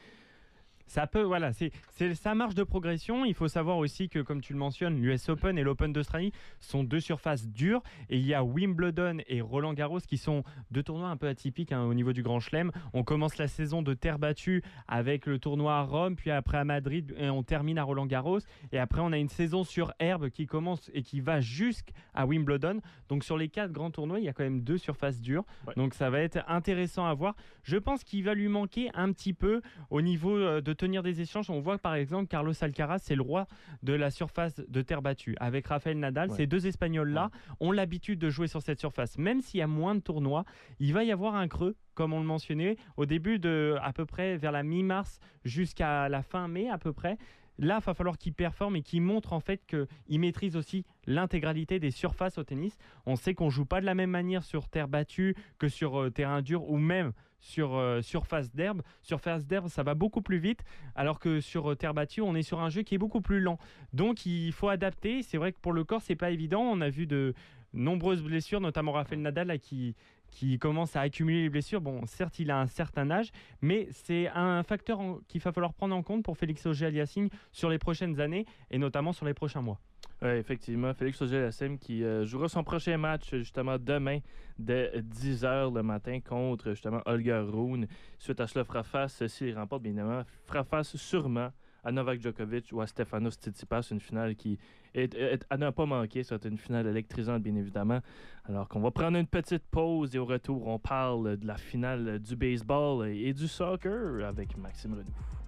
[0.87, 1.73] ça peut, voilà, c'est
[2.15, 3.25] sa marge de progression.
[3.25, 6.85] Il faut savoir aussi que, comme tu le mentionnes, l'US Open et l'Open d'Australie sont
[6.85, 7.83] deux surfaces dures.
[8.09, 11.73] Et il y a Wimbledon et Roland Garros qui sont deux tournois un peu atypiques
[11.73, 12.71] hein, au niveau du Grand Chelem.
[12.93, 16.65] On commence la saison de terre battue avec le tournoi à Rome, puis après à
[16.65, 18.41] Madrid, et on termine à Roland Garros.
[18.73, 22.81] Et après, on a une saison sur herbe qui commence et qui va jusqu'à Wimbledon.
[23.09, 25.45] Donc sur les quatre grands tournois, il y a quand même deux surfaces dures.
[25.77, 27.35] Donc ça va être intéressant à voir.
[27.63, 31.21] Je pense qu'il va lui manquer un petit peu au niveau euh, de tenir des
[31.21, 31.51] échanges.
[31.51, 33.47] On voit par exemple Carlos Alcaraz, c'est le roi
[33.83, 35.35] de la surface de terre battue.
[35.41, 39.19] Avec Rafael Nadal, ces deux Espagnols-là ont l'habitude de jouer sur cette surface.
[39.19, 40.45] Même s'il y a moins de tournois,
[40.79, 44.07] il va y avoir un creux, comme on le mentionnait, au début de à peu
[44.07, 47.19] près vers la mi-mars jusqu'à la fin mai à peu près.
[47.59, 51.79] Là, il va falloir qu'il performe et qu'il montre en fait qu'il maîtrise aussi l'intégralité
[51.79, 52.77] des surfaces au tennis.
[53.07, 56.11] On sait qu'on joue pas de la même manière sur terre battue que sur euh,
[56.11, 57.13] terrain dur ou même
[57.47, 58.83] sur euh, surface d'herbe.
[59.03, 62.43] Surface d'herbe, ça va beaucoup plus vite, alors que sur euh, terre battue, on est
[62.43, 63.59] sur un jeu qui est beaucoup plus lent.
[63.93, 65.23] Donc il faut adapter.
[65.23, 66.61] C'est vrai que pour le corps, c'est pas évident.
[66.63, 67.35] On a vu de
[67.73, 69.95] nombreuses blessures, notamment Rafael Nadal qui
[70.29, 71.81] qui commence à accumuler les blessures.
[71.81, 73.31] Bon, certes, il a un certain âge,
[73.63, 77.79] mais c'est un facteur qu'il va falloir prendre en compte pour Félix Auger-Aliassime sur les
[77.79, 79.81] prochaines années et notamment sur les prochains mois.
[80.23, 80.95] Oui, effectivement.
[80.95, 84.21] Félix Auger-Aliassime qui euh, jouera son prochain match justement demain
[84.59, 87.87] dès 10h le matin contre justement Olga Rune.
[88.19, 91.51] Suite à cela, fera face, s'il remporte bien évidemment, fera face sûrement
[91.85, 94.59] à Novak Djokovic ou à Stefanos Tsitsipas, une finale qui
[94.95, 96.25] est, est, pas manquer.
[96.25, 98.01] C'est une finale électrisante, bien évidemment.
[98.47, 102.19] Alors qu'on va prendre une petite pause et au retour, on parle de la finale
[102.19, 105.46] du baseball et du soccer avec Maxime Renou.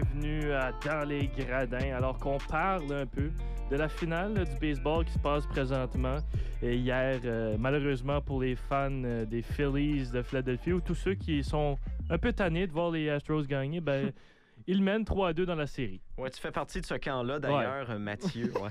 [0.00, 3.32] Bienvenue à Dans les Gradins, alors qu'on parle un peu
[3.68, 6.18] de la finale du baseball qui se passe présentement.
[6.62, 11.14] Et hier, euh, malheureusement pour les fans euh, des Phillies de Philadelphie ou tous ceux
[11.14, 11.78] qui sont
[12.10, 14.12] un peu tannés de voir les Astros gagner, ben,
[14.68, 16.00] ils mènent 3 à 2 dans la série.
[16.16, 18.52] Ouais, tu fais partie de ce camp-là d'ailleurs, Mathieu.
[18.62, 18.70] Ouais.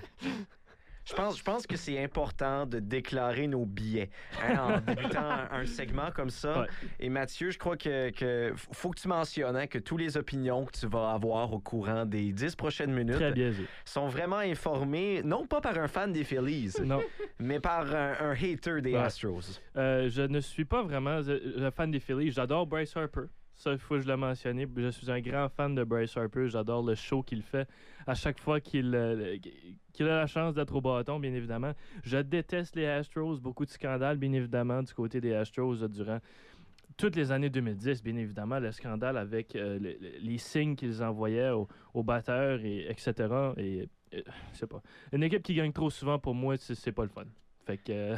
[1.08, 4.10] Je pense, je pense que c'est important de déclarer nos billets
[4.44, 6.62] hein, en débutant un, un segment comme ça.
[6.62, 6.68] Ouais.
[7.00, 10.66] Et Mathieu, je crois que, que faut que tu mentionnes hein, que tous les opinions
[10.66, 13.24] que tu vas avoir au courant des dix prochaines minutes
[13.86, 17.02] sont vraiment informées, non pas par un fan des Phillies, Non.
[17.40, 18.98] mais par un, un hater des Ouais.
[19.00, 19.62] Astros.
[19.78, 22.32] Euh, je ne suis pas vraiment euh, un fan des Phillies.
[22.32, 23.28] J'adore Bryce Harper.
[23.58, 24.64] Ça, il faut que je le mentionne.
[24.78, 26.48] Je suis un grand fan de Bryce Harper.
[26.48, 27.68] J'adore le show qu'il fait
[28.06, 29.36] à chaque fois qu'il euh,
[30.00, 31.74] a la chance d'être au bâton, bien évidemment.
[32.04, 33.40] Je déteste les Astros.
[33.42, 36.20] Beaucoup de scandales, bien évidemment, du côté des Astros euh, durant
[36.98, 41.04] toutes les années 2010, bien évidemment, le scandale avec euh, le- le- les signes qu'ils
[41.04, 43.14] envoyaient aux, batteurs, et, etc.
[43.58, 44.20] Et, je
[44.54, 44.82] sais pas.
[45.12, 47.26] Une équipe qui gagne trop souvent, pour moi, c'est pas le fun.
[47.68, 47.92] Fait que...
[47.92, 48.16] euh,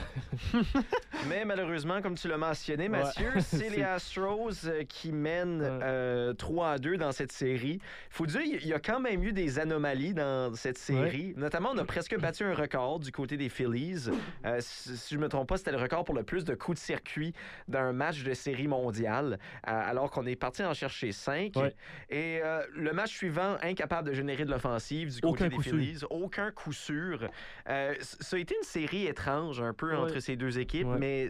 [1.27, 2.99] Mais malheureusement, comme tu l'as mentionné, Ouais.
[3.03, 5.79] Mathieu, c'est les Astros euh, qui mènent Ouais.
[5.83, 7.79] euh, 3 à 2 dans cette série.
[8.11, 11.33] faut dire, il y a quand même eu des anomalies dans cette série.
[11.35, 14.09] Notamment, on a presque battu un record du côté des Phillies.
[14.45, 16.79] Euh, si je ne me trompe pas, c'était le record pour le plus de coups
[16.79, 17.33] de circuit
[17.67, 21.55] d'un match de série mondiale, euh, alors qu'on est parti en chercher 5.
[21.55, 21.73] Ouais.
[22.11, 25.73] Et euh, le match suivant, incapable de générer de l'offensive du côté Aucun des sûr.
[25.73, 26.01] Phillies.
[26.11, 27.27] Aucun coup sûr.
[27.67, 29.95] Euh, ça a été une série étrange un peu Ouais.
[29.97, 30.99] entre ces deux équipes, Ouais.
[30.99, 31.29] mais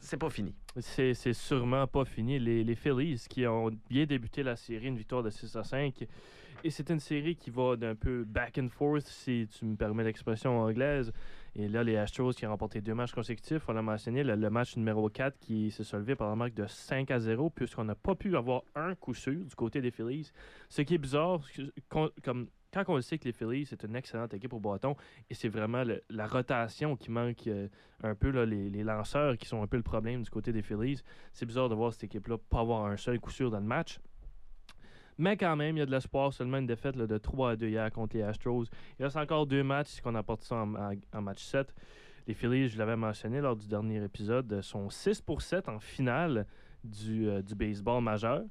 [0.00, 0.54] c'est pas fini.
[0.80, 2.38] C'est c'est sûrement pas fini.
[2.38, 6.06] Les, les Phillies qui ont bien débuté la série, une victoire de 6 à 5.
[6.64, 10.02] Et c'est une série qui va d'un peu back and forth, si tu me permets
[10.02, 11.12] l'expression anglaise.
[11.54, 14.50] Et là, les Astros qui ont remporté deux matchs consécutifs, on l'a mentionné, le, le
[14.50, 17.94] match numéro 4 qui s'est solvé par la marque de 5 à 0, puisqu'on n'a
[17.94, 20.32] pas pu avoir un coup sûr du côté des Phillies.
[20.68, 21.40] Ce qui est bizarre,
[22.22, 24.96] comme quand on le sait que les Phillies, c'est une excellente équipe au bâton,
[25.30, 27.68] et c'est vraiment la rotation qui manque euh,
[28.02, 31.02] un peu, les, lanceurs qui sont un peu le problème du côté des Phillies.
[31.32, 33.98] C'est bizarre de voir cette équipe-là pas avoir un seul coup sûr dans le match.
[35.16, 36.32] Mais quand même, il y a de l'espoir.
[36.32, 38.66] Seulement une défaite de 3 à 2 hier contre les Astros.
[38.98, 41.74] Il reste encore deux matchs si on apporte ça en, match 7.
[42.28, 46.46] Les Phillies, je l'avais mentionné lors du dernier épisode, sont 6 pour 7 en finale
[46.84, 48.44] du, euh, du baseball majeur.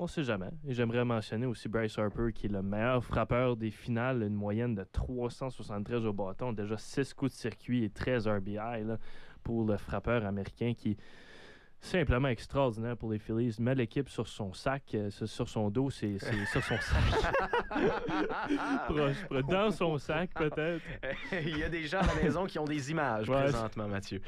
[0.00, 0.50] On sait jamais.
[0.66, 4.74] Et j'aimerais mentionner aussi Bryce Harper, qui est le meilleur frappeur des finales, une moyenne
[4.76, 8.98] de 373 au bâton, déjà 6 coups de circuit et 13 RBI là,
[9.42, 10.96] pour le frappeur américain qui est
[11.80, 13.56] simplement extraordinaire pour les Phillies.
[13.58, 17.02] Met l'équipe sur son sac, euh, sur son dos, c'est c'est sur son sac.
[18.88, 19.44] Proche, proche.
[19.46, 20.82] Dans son sac, peut-être.
[21.44, 23.42] Il y a des gens à la maison qui ont des images Ouais.
[23.42, 24.20] présentement, Mathieu.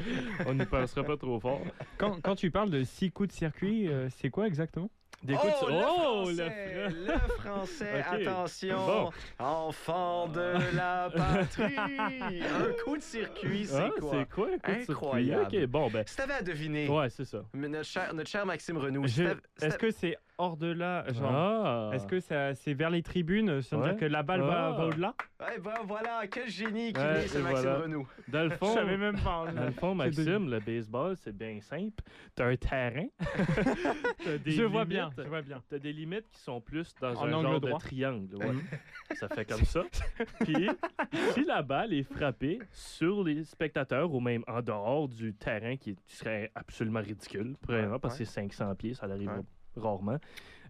[0.46, 1.60] On n'y pensera pas trop fort.
[1.96, 4.90] Quand, quand tu parles de six coups de circuit, euh, c'est quoi exactement?
[5.22, 6.88] Des coups de- oh, le Oh, français!
[6.88, 8.86] le Le français, attention!
[8.86, 9.10] Bon.
[9.38, 11.76] Enfant de la patrie!
[12.42, 14.10] Un coup de circuit, c'est Ah, quoi?
[14.12, 14.92] c'est quoi un coup de circuit?
[14.92, 15.42] Incroyable.
[15.54, 16.04] Ok, bon, ben.
[16.06, 17.42] Si t'avais à deviner, Ouais, c'est ça.
[17.52, 19.24] mais notre, cher, notre cher Maxime Renaud, Je-
[19.60, 21.90] Est-ce que c'est hors de là genre, Ah.
[21.94, 23.90] Est-ce que ça- c'est vers les tribunes, sans Ouais.
[23.90, 24.70] dire que la balle va, Ah.
[24.72, 25.14] va au-delà?
[25.40, 27.78] Ouais, ben voilà, quel génie qui Ouais, est ce Maxime voilà.
[27.80, 28.06] Renaud.
[28.28, 29.46] Dans le Je fond, savais même pas.
[29.54, 32.02] dans le fond, Maxime, le baseball, c'est bien simple.
[32.34, 33.06] T'as un terrain.
[34.24, 35.22] T'as des Je vois bien, limites.
[35.24, 35.62] je vois bien.
[35.68, 37.78] T'as des limites qui sont plus dans En un angle genre droit.
[37.78, 38.36] de triangle.
[38.36, 38.46] ouais.
[39.16, 39.82] Ça fait comme ça.
[40.40, 40.68] Puis,
[41.34, 45.96] si la balle est frappée sur les spectateurs ou même en dehors du terrain, qui
[46.06, 48.24] serait absolument ridicule, premièrement, parce que ouais.
[48.26, 49.42] c'est 500 pieds, ça arrive Ouais.
[49.76, 50.18] Rarement.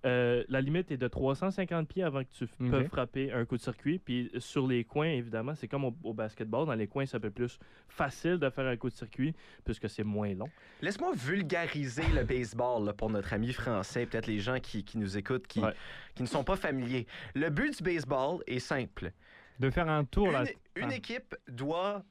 [0.07, 2.71] Euh, la limite est de 350 pieds avant que tu f- Ok.
[2.71, 3.99] peux frapper un coup de circuit.
[3.99, 6.65] Puis sur les coins, évidemment, c'est comme au, au basketball.
[6.67, 9.91] Dans les coins, c'est un peu plus facile de faire un coup de circuit puisque
[9.91, 10.49] c'est moins long.
[10.81, 15.19] Laisse-moi vulgariser le baseball là, pour notre ami français, peut-être les gens qui, qui nous
[15.19, 15.75] écoutent, qui, Ouais.
[16.15, 17.07] qui ne sont pas familiers.
[17.35, 19.13] Le but du baseball est simple.
[19.59, 20.45] De faire un tour là.
[20.77, 20.97] Une, une Ah.
[20.97, 22.03] équipe doit,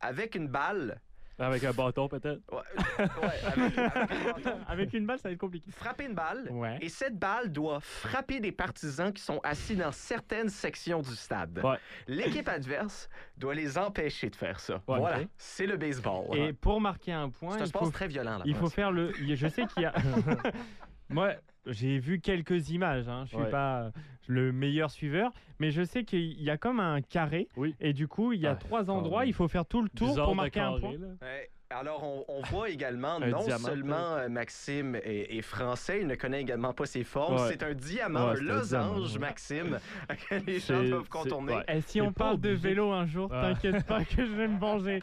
[0.00, 0.98] avec une balle,
[1.38, 2.40] Avec un bâton, peut-être.
[2.52, 2.58] ouais,
[2.98, 5.70] ouais, avec- avec un bâton, Avec une balle, ça va être compliqué.
[5.72, 6.48] frapper une balle.
[6.50, 6.78] Ouais.
[6.80, 11.60] Et cette balle doit frapper des partisans qui sont assis dans certaines sections du stade.
[11.64, 11.76] Ouais.
[12.06, 14.74] L'équipe adverse doit les empêcher de faire ça.
[14.86, 16.36] Ouais, voilà, c'est le baseball.
[16.36, 18.38] Et pour marquer un point, c'est un sport très violent.
[18.38, 19.12] Là, il faut faire le.
[19.12, 19.94] Je sais qu'il y a.
[21.08, 21.32] Moi,
[21.66, 23.08] j'ai vu quelques images.
[23.08, 23.22] Hein.
[23.24, 23.50] Je suis Ouais.
[23.50, 23.90] pas
[24.26, 27.48] le meilleur suiveur, mais je sais qu'il y a comme un carré.
[27.56, 27.74] Oui.
[27.80, 29.26] Et du coup, il y a Ah, trois endroits.
[29.26, 30.92] Il faut faire tout le tour Bizarre pour marquer un point.
[30.92, 31.50] Ouais.
[31.70, 36.14] Alors, on, on voit également, non diamant, seulement euh, Maxime est, est français, il ne
[36.14, 37.34] connaît également pas ses formes.
[37.36, 37.48] Ouais.
[37.50, 39.18] C'est un diamant, Ouais, un diamant, losange, ouais.
[39.18, 39.78] Maxime,
[40.28, 41.54] que les gens c'est- contourner.
[41.56, 41.64] ouais.
[41.76, 43.42] Et si on parle de vélo un jour, Ah.
[43.54, 45.00] t'inquiète pas que je vais me venger.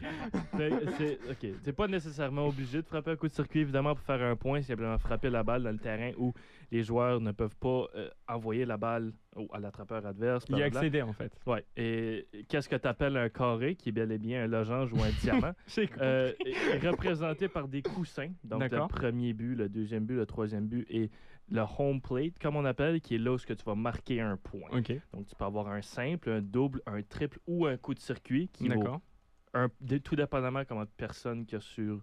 [0.54, 1.62] Mais c'est ok.
[1.62, 4.62] T'es pas nécessairement obligé de frapper un coup de circuit, évidemment, pour faire un point,
[4.62, 6.32] simplement frapper la balle dans le terrain où
[6.72, 10.46] les joueurs ne peuvent pas euh, envoyer la balle au- à l'attrapeur adverse.
[10.48, 11.30] Il y accédait en fait.
[11.46, 11.64] Ouais.
[11.76, 15.02] Et qu'est-ce que tu appelles un carré, qui est bel et bien un losange ou
[15.02, 15.52] un diamant,
[16.00, 16.50] euh, est
[16.84, 18.30] est représenté par des coussins.
[18.42, 21.10] Donc, le premier but, le deuxième but, le troisième but et
[21.50, 24.22] le home plate, comme on appelle, qui est là où ce que tu vas marquer
[24.22, 24.70] un point.
[25.12, 28.48] Donc, tu peux avoir un simple, un double, un triple ou un coup de circuit
[28.48, 28.82] qui vaut
[29.52, 29.68] un,
[30.02, 32.00] tout dépendamment comment de personnes qu'il y a sur.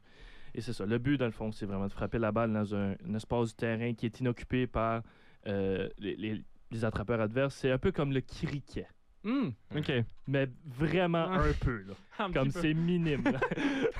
[0.55, 0.85] Et c'est ça.
[0.85, 3.49] Le but, dans le fond, c'est vraiment de frapper la balle dans un, un espace
[3.49, 5.03] du terrain qui est inoccupé par
[5.47, 7.55] euh, les, les- les attrapeurs adverses.
[7.55, 8.87] C'est un peu comme le cricket.
[9.23, 9.91] Hmm, ok.
[10.27, 11.41] Mais vraiment Ah.
[11.41, 11.93] un peu, là.
[12.25, 13.23] Un Comme c'est minime.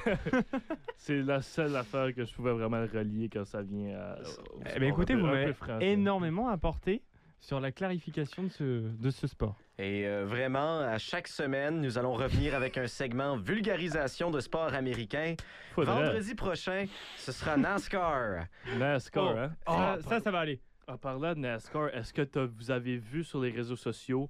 [0.98, 4.16] c'est la seule affaire que je pouvais vraiment relier quand ça vient à.
[4.54, 7.02] au Eh ben, écoutez, vous m'avez énormément apporté
[7.40, 8.64] sur la clarification de ce,
[8.98, 9.56] de ce sport.
[9.78, 14.74] Et euh, vraiment, à chaque semaine, nous allons revenir avec un segment vulgarisation de sport
[14.74, 15.36] américain.
[15.74, 16.04] Faudrait.
[16.04, 16.86] Vendredi prochain,
[17.18, 18.46] ce sera NASCAR.
[18.78, 19.38] NASCAR, Oh.
[19.38, 19.50] hein?
[19.50, 20.60] ça, Ah, ça, ça va aller.
[20.88, 24.30] En parlant de NASCAR, est-ce que vous avez vu sur les réseaux sociaux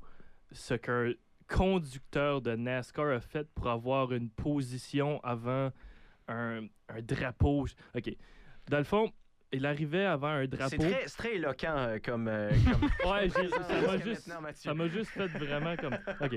[0.52, 1.13] ce qu'un
[1.48, 5.72] conducteur de NASCAR a fait pour avoir une position avant
[6.28, 7.65] un, un drapeau?
[7.95, 8.15] OK.
[8.69, 9.12] Dans le fond,
[9.52, 10.76] il arrivait avant un drapeau.
[10.80, 12.28] c'est très éloquent euh, comme.
[12.28, 13.42] euh, comme- Ouais, ça
[13.88, 15.98] m'a juste, ça m'a juste fait vraiment comme.
[16.22, 16.36] OK.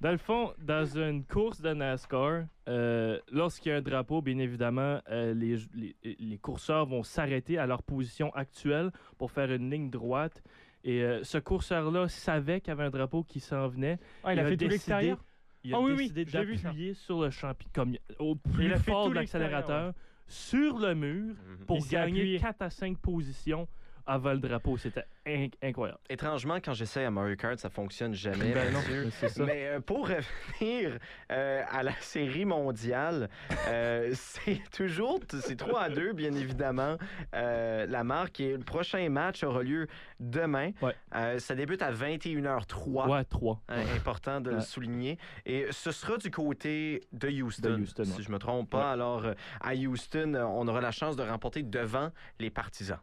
[0.00, 4.38] Dans le fond, dans une course de NASCAR, euh, lorsqu'il y a un drapeau, bien
[4.38, 9.70] évidemment, euh, les, les, les courseurs vont s'arrêter à leur position actuelle pour faire une
[9.70, 10.42] ligne droite.
[10.84, 13.98] Et euh, ce courseur-là savait qu'il y avait un drapeau qui s'en venait.
[14.24, 15.18] Ah, il, a fait tout l'extérieur?
[15.62, 16.68] Il a Ah oui, oui, décidé j'ai vu ça.
[16.68, 19.92] d'appuyer sur le champion, comme au il plus a fait fort tout de l'accélérateur,
[20.30, 21.66] sur le mur Mhm.
[21.66, 22.38] pour gagner appuyé.
[22.38, 23.66] 4 à 5 positions
[24.06, 24.76] avant le drapeau.
[24.76, 25.98] C'était inc- incroyable.
[26.08, 28.52] Étrangement, quand j'essaie à Mario Kart, ça fonctionne jamais.
[28.52, 29.44] Ben non, ça.
[29.44, 30.98] Mais euh, pour revenir
[31.32, 33.28] euh, à la série mondiale,
[33.68, 36.96] euh, c'est toujours c'est 3 à 2, bien évidemment.
[37.32, 39.86] La marque et le prochain match aura lieu
[40.18, 40.70] demain.
[40.82, 40.94] Ouais.
[41.38, 43.08] Ça débute à 21h03.
[43.08, 43.60] Ouais, 3.
[43.68, 44.62] Hein, important de le Ouais.
[44.62, 45.18] souligner.
[45.46, 48.22] Et ce sera du côté de Houston, De Houston, si ouais.
[48.22, 48.92] je me trompe pas.
[48.92, 49.24] Alors,
[49.60, 52.98] à Houston, on aura la chance de remporter devant les partisans.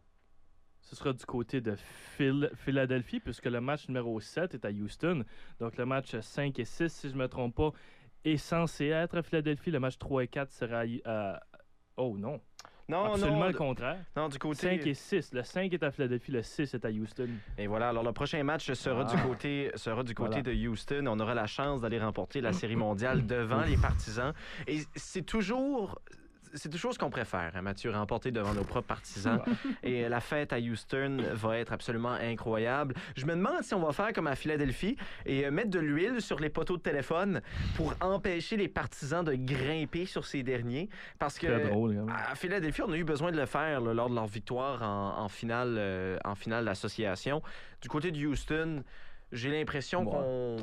[0.88, 1.74] Ce sera du côté de
[2.16, 5.22] Phil- Philadelphie, puisque le match numéro 7 est à Houston.
[5.60, 7.72] Donc le match 5 et 6, si je ne me trompe pas,
[8.24, 9.70] est censé être à Philadelphie.
[9.70, 11.40] Le match 3 et 4 sera à...
[11.98, 12.40] Oh non,
[12.88, 13.98] Non, absolument non, le contraire.
[14.16, 14.60] non, du côté.
[14.78, 15.34] 5 et 6.
[15.34, 17.28] Le 5 est à Philadelphie, le 6 est à Houston.
[17.58, 19.22] Et voilà, alors le prochain match sera du Ah.
[19.26, 20.56] côté, sera du côté Voilà.
[20.58, 21.04] de Houston.
[21.06, 24.32] On aura la chance d'aller remporter la série mondiale devant les partisans.
[24.66, 26.00] Et c'est toujours.
[26.54, 29.40] C'est toujours ce qu'on préfère, hein, Mathieu, remporter devant nos propres partisans.
[29.82, 32.94] Et la fête à Houston va être absolument incroyable.
[33.16, 36.20] Je me demande si on va faire comme à Philadelphie et euh, mettre de l'huile
[36.20, 37.40] sur les poteaux de téléphone
[37.76, 40.88] pour empêcher les partisans de grimper sur ces derniers.
[41.18, 41.94] Parce que Très drôle.
[41.96, 42.16] quand même.
[42.30, 45.18] à Philadelphie, on a eu besoin de le faire là, lors de leur victoire en,
[45.24, 47.42] en finale, euh, en finale d'association.
[47.80, 48.82] Du côté de Houston,
[49.32, 50.56] j'ai l'impression qu'on.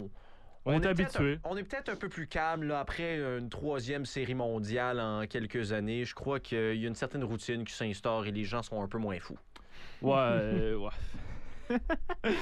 [0.66, 1.34] On est peut-être habitué.
[1.44, 5.26] un- On est peut-être un peu plus calme là, après une troisième série mondiale en
[5.28, 6.06] quelques années.
[6.06, 8.88] Je crois qu'il y a une certaine routine qui s'instaure et les gens sont un
[8.88, 9.38] peu moins fous.
[10.02, 10.90] Ouais, euh, ouais.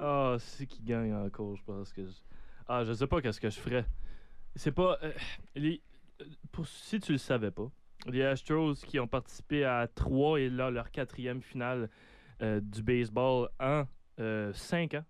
[0.00, 2.04] Ah, c'est qui gagne encore, je pense que.
[2.04, 2.12] je-
[2.68, 3.84] Ah, je sais pas qu'est-ce que je ferais.
[4.54, 4.98] C'est pas.
[5.02, 5.12] euh,
[5.54, 5.80] les...
[6.20, 6.66] euh, pour...
[6.68, 7.68] Si tu le savais pas,
[8.06, 11.88] les Astros qui ont participé à 3 et là leur quatrième finale
[12.42, 13.84] euh, du baseball en
[14.52, 15.04] 5 ans.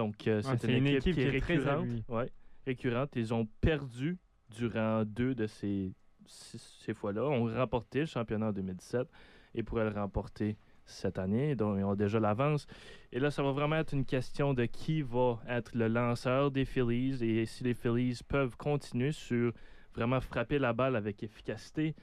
[0.00, 1.80] Donc, euh, Ouais, c'est une, équipe, qui est récurrente.
[1.84, 2.04] habilie.
[2.08, 2.30] Ouais,
[2.66, 3.10] récurrente.
[3.16, 4.18] Ils ont perdu
[4.56, 5.92] durant deux de ces,
[6.26, 7.24] ces, ces fois-là.
[7.24, 9.06] On a remporté le championnat en 2017
[9.54, 11.54] et pourraient le remporter cette année.
[11.54, 12.66] Donc, ils ont déjà l'avance.
[13.12, 16.64] Et là, ça va vraiment être une question de qui va être le lanceur des
[16.64, 19.52] Phillies et si les Phillies peuvent continuer sur
[19.94, 21.94] vraiment frapper la balle avec efficacité.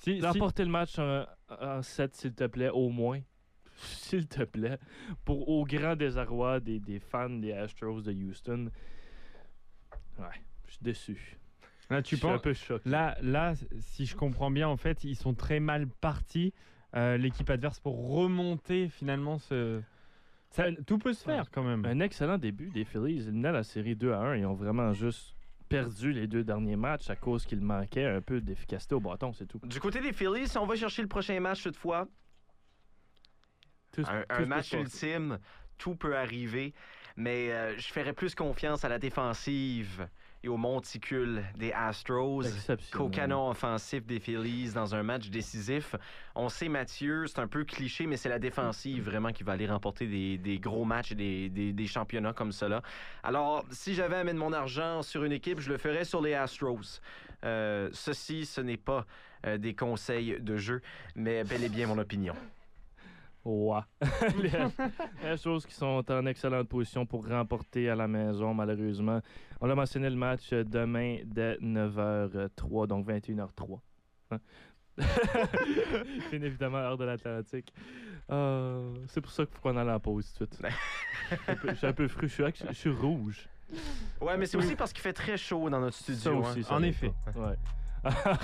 [0.00, 1.24] Si, si- Remporter le match en,
[1.60, 3.20] en 7, s'il te plaît, au moins.
[3.84, 4.78] S'il te plaît.
[5.24, 8.70] Pour au grand désarroi des, des fans des Astros de Houston.
[10.18, 10.24] Ouais,
[10.66, 11.38] je suis déçu.
[11.88, 12.88] là, tu je suis un penses, peu choqué.
[12.88, 16.52] là, là, si je comprends bien, en fait, ils sont très mal partis,
[16.94, 19.80] euh, l'équipe adverse, pour remonter finalement ce.
[20.50, 21.84] Ça, tout peut se faire quand même.
[21.84, 23.22] Un excellent début des Phillies.
[23.24, 24.36] Ils menaient la série 2 à 1.
[24.38, 25.36] Ils ont vraiment juste
[25.68, 29.46] perdu les deux derniers matchs à cause qu'il manquait un peu d'efficacité au bâton, c'est
[29.46, 29.60] tout.
[29.62, 32.08] Du côté des Phillies, si on va chercher le prochain match cette fois,
[33.92, 35.38] Tout- un, tout un match ultime,
[35.78, 36.72] tout peut arriver,
[37.16, 40.08] mais euh, je ferais plus confiance à la défensive
[40.42, 42.42] et au monticule des Astros.
[42.92, 45.94] Qu'au canon offensif des Phillies dans un match décisif.
[46.34, 49.66] On sait, Mathieu, c'est un peu cliché, mais c'est la défensive vraiment qui va aller
[49.66, 52.80] remporter des, des gros matchs et des, des- des championnats comme cela.
[53.22, 56.32] Alors, si j'avais à mettre mon argent sur une équipe, je le ferais sur les
[56.34, 57.00] Astros.
[57.44, 59.04] Euh, ceci, ce n'est pas
[59.46, 60.80] euh, des conseils de jeu,
[61.16, 62.34] mais bel et bien mon opinion.
[63.44, 63.80] Ouais.
[64.42, 64.50] les,
[65.30, 69.20] les choses qui sont en excellente position pour remporter à la maison, malheureusement.
[69.60, 73.80] On l'a mentionné le match demain dès 9h03, donc 21h03.
[74.32, 74.38] Hein?
[76.30, 77.72] Bien évidemment, heure de l'Atlantique.
[78.30, 80.66] Euh, c'est pour ça qu'il faut qu'on aille en pause tout de suite.
[81.30, 83.48] Je suis un peu- je suis un peu fru, je suis, je suis rouge.
[84.20, 86.20] Ouais, mais c'est aussi parce qu'il fait très chaud dans notre studio.
[86.22, 86.50] Ça hein.
[86.50, 87.12] aussi, ça En va effet.
[87.34, 87.56] Ouais.
[88.04, 88.38] Alors,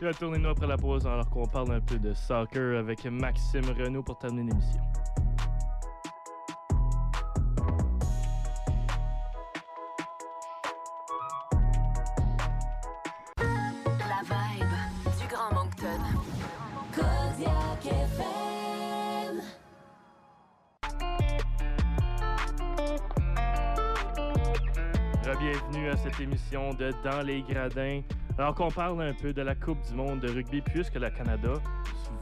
[0.00, 4.18] retournez-nous après la pause alors qu'on parle un peu de soccer avec Maxime Renault pour
[4.18, 4.80] terminer l'émission.
[13.36, 16.00] La vibe du Grand Moncton.
[16.94, 19.42] Kodiak FM.
[25.38, 28.00] Bienvenue à cette émission de Dans les Gradins.
[28.38, 31.54] Alors qu'on parle un peu de la Coupe du monde de rugby puisque le Canada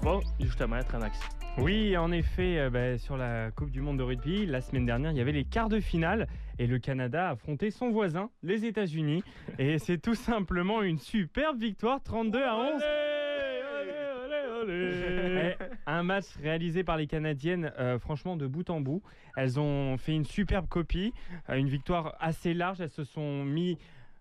[0.02, 1.28] va justement être en action.
[1.58, 5.12] Oui, en effet, euh, bah, sur la Coupe du Monde de rugby, la semaine dernière,
[5.12, 6.26] il y avait les quarts de finale
[6.58, 9.22] et le Canada a affronté son voisin, les États-Unis.
[9.58, 12.82] Et c'est tout simplement une superbe victoire, 32 à 11.
[14.68, 15.54] Eh,
[15.86, 19.02] un match réalisé par les Canadiennes, euh, franchement, de bout en bout.
[19.36, 21.12] Elles ont fait une superbe copie,
[21.48, 22.80] euh, une victoire assez large.
[22.80, 23.78] Elles se sont mis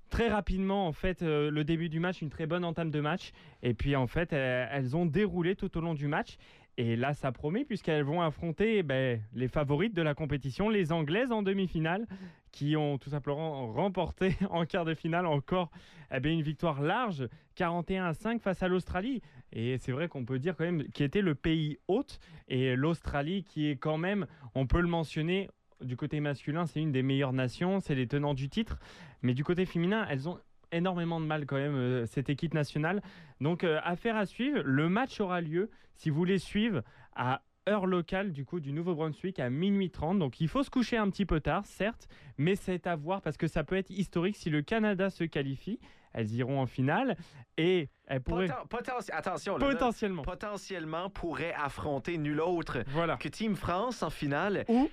[0.09, 3.31] très rapidement, en fait, euh, le début du match, une très bonne entame de match.
[3.63, 6.37] Et puis, en fait, euh, elles ont déroulé tout au long du match.
[6.77, 11.31] Et là, ça promet, puisqu'elles vont affronter ben, les favorites de la compétition, les Anglaises
[11.31, 12.07] en demi-finale,
[12.51, 15.71] qui ont tout simplement remporté en quart de finale encore
[16.11, 19.21] eh une victoire large, 41 à 5 face à l'Australie.
[19.51, 23.43] Et c'est vrai qu'on peut dire quand même qui était le pays hôte, et l'Australie
[23.43, 25.49] qui est quand même, on peut le mentionner,
[25.81, 28.79] du côté masculin, c'est une des meilleures nations, c'est les tenants du titre.
[29.21, 30.39] Mais du côté féminin, elles ont
[30.71, 33.01] énormément de mal quand même, euh, cette équipe nationale.
[33.41, 34.61] Donc, euh, affaire à suivre.
[34.63, 36.83] Le match aura lieu, si vous voulez suivre,
[37.15, 40.19] à heure locale du coup du Nouveau-Brunswick à minuit 30.
[40.19, 42.07] Donc, il faut se coucher un petit peu tard, certes,
[42.37, 45.79] mais c'est à voir parce que ça peut être historique si le Canada se qualifie.
[46.13, 47.15] Elles iront en finale
[47.57, 50.23] et elles pourraient Poten- attention, là, là, potentiellement.
[50.23, 53.17] potentiellement pourrait affronter nul autre Voilà.
[53.17, 54.65] que Team France en finale.
[54.67, 54.89] Ou,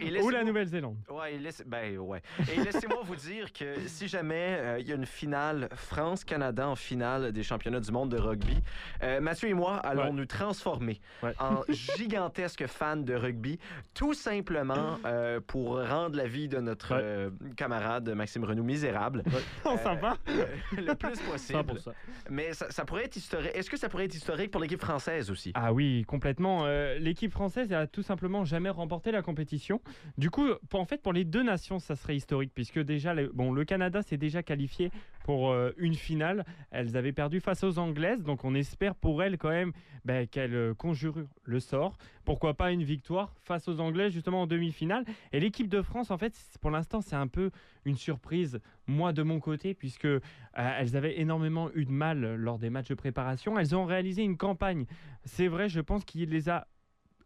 [0.00, 0.96] Et ou la Nouvelle-Zélande.
[1.10, 2.22] Ouais, et laisse- ben ouais.
[2.50, 6.76] Et laissez-moi vous dire que si jamais euh, il y a une finale France-Canada en
[6.76, 8.62] finale des championnats du monde de rugby,
[9.02, 10.12] euh, Mathieu et moi allons Ouais.
[10.12, 11.34] nous transformer Ouais.
[11.40, 11.62] en
[11.98, 13.58] gigantesques fans de rugby,
[13.94, 19.76] tout simplement euh, pour rendre la vie de notre camarade Maxime Renaud misérable Oh, Euh,
[20.00, 20.18] sympa.
[20.76, 21.58] le plus possible.
[21.58, 21.92] 100%.
[22.30, 23.50] Mais ça, ça pourrait être historique.
[23.54, 25.52] Est-ce que ça pourrait être historique pour l'équipe française aussi?
[25.54, 26.64] Ah oui, complètement.
[26.64, 29.80] Euh, L'équipe française a tout simplement jamais remporté la compétition.
[30.16, 33.30] Du coup, pour, en fait, pour les deux nations, ça serait historique, puisque déjà, le,
[33.32, 34.90] bon, le Canada s'est déjà qualifié
[35.28, 36.46] pour euh, une finale.
[36.70, 39.72] Elles avaient perdu face aux Anglaises, donc on espère pour elles quand même
[40.06, 41.98] ben, qu'elles euh, conjurent le sort.
[42.24, 45.04] Pourquoi pas une victoire face aux Anglaises, justement en demi-finale.
[45.34, 47.50] Et l'équipe de France, en fait, pour l'instant, c'est un peu
[47.84, 50.20] une surprise, moi de mon côté, puisque euh,
[50.54, 53.58] elles avaient énormément eu de mal lors des matchs de préparation.
[53.58, 54.86] Elles ont réalisé une campagne
[55.26, 56.66] c'est vrai, je pense qu'il les a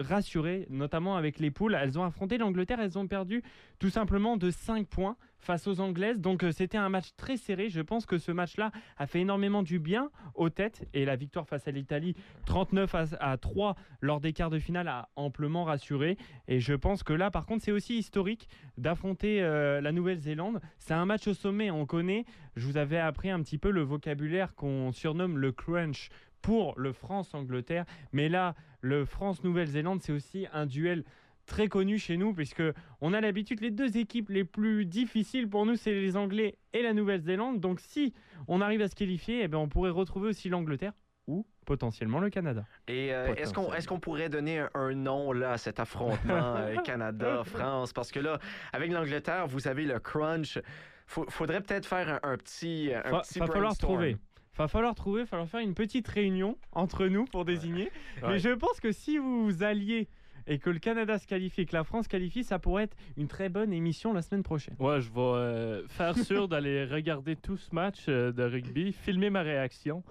[0.01, 1.79] rassurées, notamment avec les poules.
[1.81, 3.45] Elles ont affronté l'Angleterre, elles ont perdu
[3.79, 6.21] tout simplement de 5 points face aux Anglaises.
[6.21, 7.69] Donc euh, c'était un match très serré.
[7.69, 10.89] Je pense que ce match-là a fait énormément du bien aux têtes.
[10.95, 12.15] Et la victoire face à l'Italie,
[12.47, 16.17] 39 à, à 3 lors des quarts de finale, a amplement rassuré.
[16.49, 20.61] Et je pense que là, par contre, c'est aussi historique d'affronter euh, la Nouvelle-Zélande.
[20.79, 22.25] C'est un match au sommet, on connaît.
[22.57, 26.09] Je vous avais appris un petit peu le vocabulaire qu'on surnomme le crunch
[26.41, 27.85] pour le France-Angleterre.
[28.13, 31.05] Mais là, le France-Nouvelle-Zélande, c'est aussi un duel
[31.47, 32.63] très connu chez nous, puisque
[33.01, 36.83] on a l'habitude, les deux équipes les plus difficiles pour nous, c'est les Anglais et
[36.83, 37.61] la Nouvelle-Zélande.
[37.61, 38.15] Donc si
[38.49, 40.93] on arrive à se qualifier, eh ben, on pourrait retrouver aussi l'Angleterre
[41.27, 42.65] ou potentiellement le Canada.
[42.89, 46.57] Et euh, est-ce qu'on est-ce qu'on pourrait donner un, un nom là à cet affrontement
[46.57, 47.93] euh, Canada-France?
[47.93, 48.39] Parce que là,
[48.73, 50.59] avec l'Angleterre, vous avez le crunch.
[51.07, 54.17] Faut- faudrait peut-être faire un, un petit, un Va, petit va falloir trouver.
[54.57, 57.91] Va falloir trouver, va falloir faire une petite réunion entre nous pour désigner.
[58.23, 58.39] Mais Ouais.
[58.39, 60.09] je pense que si vous vous alliez
[60.47, 62.97] et que le Canada se qualifie et que la France se qualifie, ça pourrait être
[63.17, 64.77] une très bonne émission la semaine prochaine.
[64.79, 69.31] Ouais, je vais euh, faire sûr d'aller regarder tout ce match euh, de rugby, filmer
[69.31, 70.03] ma réaction.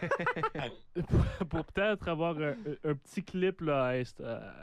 [0.94, 3.92] pour pour peut-être avoir un, un petit clip là,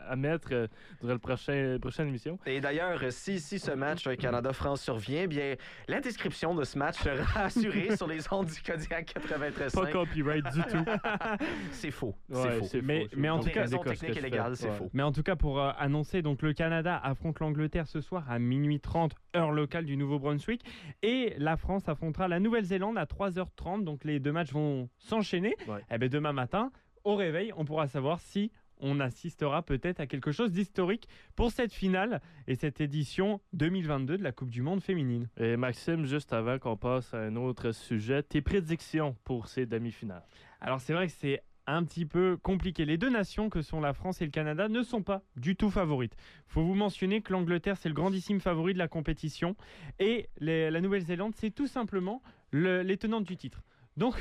[0.08, 0.68] à, mettre euh,
[1.02, 2.38] durant le prochain, la prochaine émission.
[2.46, 5.56] Et d'ailleurs, si, si ce match euh, Canada-France survient, bien,
[5.88, 9.20] la description de ce match sera assurée sur les ondes du Kodiak Pas
[9.50, 9.92] 93.5.
[9.92, 10.86] copyright du tout.
[11.72, 12.16] C'est faux.
[12.30, 12.66] Ouais, c'est faux.
[12.66, 14.72] c'est Mais- faux, c'est mais en tout cas, et c'est Ouais.
[14.76, 14.90] faux.
[14.94, 18.40] Mais en tout cas, pour euh, annoncer, donc le Canada affronte l'Angleterre ce soir à
[18.40, 20.64] minuit 30, heure locale du Nouveau-Brunswick.
[21.04, 23.84] Et la France affrontera la Nouvelle-Zélande à 3h30.
[23.84, 25.56] Donc les deux matchs vont s'enchaîner.
[25.68, 25.82] Ouais.
[25.92, 26.72] Et ben demain matin,
[27.04, 31.72] au réveil, on pourra savoir si on assistera peut-être à quelque chose d'historique pour cette
[31.72, 35.30] finale et cette édition 2022 de la Coupe du Monde féminine.
[35.38, 40.24] Et Maxime, juste avant qu'on passe à un autre sujet, tes prédictions pour ces demi-finales?
[40.60, 42.86] Alors c'est vrai que c'est un petit peu compliqué.
[42.86, 45.70] Les deux nations que sont la France et le Canada ne sont pas du tout
[45.70, 46.16] favorites.
[46.48, 49.56] faut vous mentionner que l'Angleterre, c'est le grandissime favori de la compétition
[50.00, 53.62] et les- la Nouvelle-Zélande, c'est tout simplement le- les tenantes du titre.
[53.98, 54.16] Donc,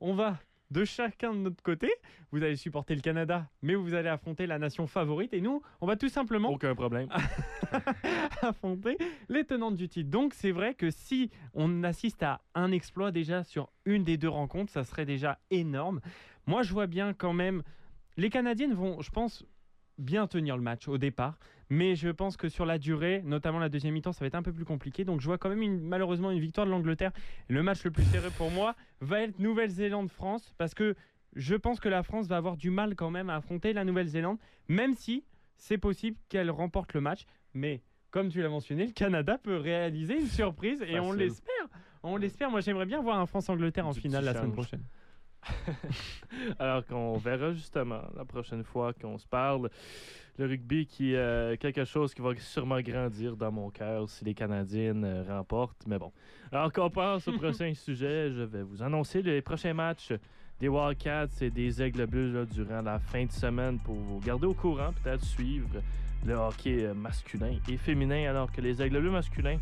[0.00, 0.38] on va
[0.72, 1.90] de chacun de notre côté.
[2.32, 5.34] Vous allez supporter le Canada, mais vous allez affronter la nation favorite.
[5.34, 7.08] Et nous, on va tout simplement Aucun problème.
[8.42, 8.96] affronter
[9.28, 10.10] les tenantes du titre.
[10.10, 14.28] Donc c'est vrai que si on assiste à un exploit déjà sur une des deux
[14.28, 16.00] rencontres, ça serait déjà énorme.
[16.46, 17.62] Moi je vois bien quand même,
[18.16, 19.44] les Canadiennes vont, je pense,
[19.98, 21.38] bien tenir le match au départ,
[21.74, 24.42] mais je pense que sur la durée, notamment la deuxième mi-temps, ça va être un
[24.42, 25.04] peu plus compliqué.
[25.06, 27.12] Donc je vois quand même une- malheureusement une victoire de l'Angleterre.
[27.48, 30.94] Le match le plus serré pour moi va être Nouvelle-Zélande-France, parce que
[31.34, 34.36] je pense que la France va avoir du mal quand même à affronter la Nouvelle-Zélande,
[34.68, 35.24] même si
[35.56, 37.24] c'est possible qu'elle remporte le match.
[37.54, 41.68] Mais comme tu l'as mentionné, le Canada peut réaliser une surprise et on l'espère.
[42.02, 42.50] On l'espère.
[42.50, 44.82] Moi, j'aimerais bien voir un France-Angleterre en finale la semaine prochaine.
[46.58, 49.70] Alors qu'on verra justement la prochaine fois qu'on se parle.
[50.38, 54.32] Le rugby qui est quelque chose qui va sûrement grandir dans mon cœur si les
[54.32, 55.86] Canadiennes euh, remportent.
[55.86, 56.10] Mais bon.
[56.50, 60.12] Alors qu'on passe au prochain sujet, je vais vous annoncer les prochains matchs
[60.58, 64.46] des Wildcats et des Aigles Bleus là, durant la fin de semaine pour vous garder
[64.46, 65.82] au courant, peut-être suivre
[66.24, 69.58] le hockey euh, masculin et féminin, alors que les Aigles Bleus masculins,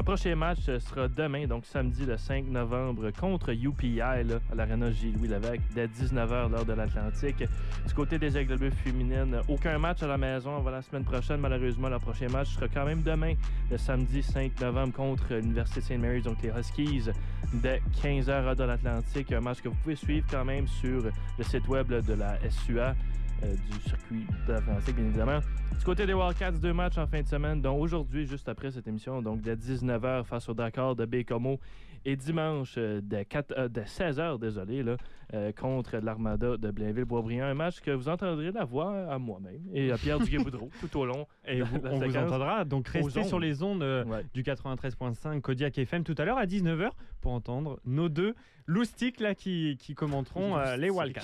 [0.00, 4.22] le prochain match sera demain, donc samedi le 5 novembre, contre UPI à
[4.54, 7.44] l'Arena Gilles-Louis Lévesque, dès 19h l'heure de l'Atlantique.
[7.86, 11.38] Du côté des Aigles Bleus féminines, aucun match à la maison avant la semaine prochaine.
[11.38, 13.34] Malheureusement, le prochain match sera quand même demain,
[13.70, 15.98] le samedi 5 novembre, contre l'Université St.
[15.98, 17.10] Mary's, donc les Huskies,
[17.52, 19.30] dès 15h heure de l'Atlantique.
[19.32, 21.02] Un match que vous pouvez suivre quand même sur
[21.36, 22.94] le site web de la SUA.
[23.42, 25.40] Euh, du circuit de l'Atlantique, bien évidemment.
[25.78, 28.86] Du côté des Wildcats, deux matchs en fin de semaine, dont aujourd'hui, juste après cette
[28.86, 31.58] émission, donc dès 19h face au Dakar de Bécomo
[32.04, 34.96] et dimanche dès, 4 euh, dès 16h, désolé, là,
[35.58, 37.44] contre l'Armada de Blainville-Boisbriand.
[37.46, 41.04] Un match que vous entendrez la voix à moi-même et à Pierre Duguay-Boudreau tout au
[41.06, 41.26] long.
[41.46, 42.64] Et La- vous- la on vous entendra.
[42.64, 43.26] Donc restez ondes.
[43.26, 44.24] sur les ondes euh, Ouais.
[44.34, 48.34] du 93.5 Kodiak FM tout à l'heure à 19h pour entendre nos deux
[48.66, 51.22] loustiques là qui, qui commenteront euh, les Wildcats.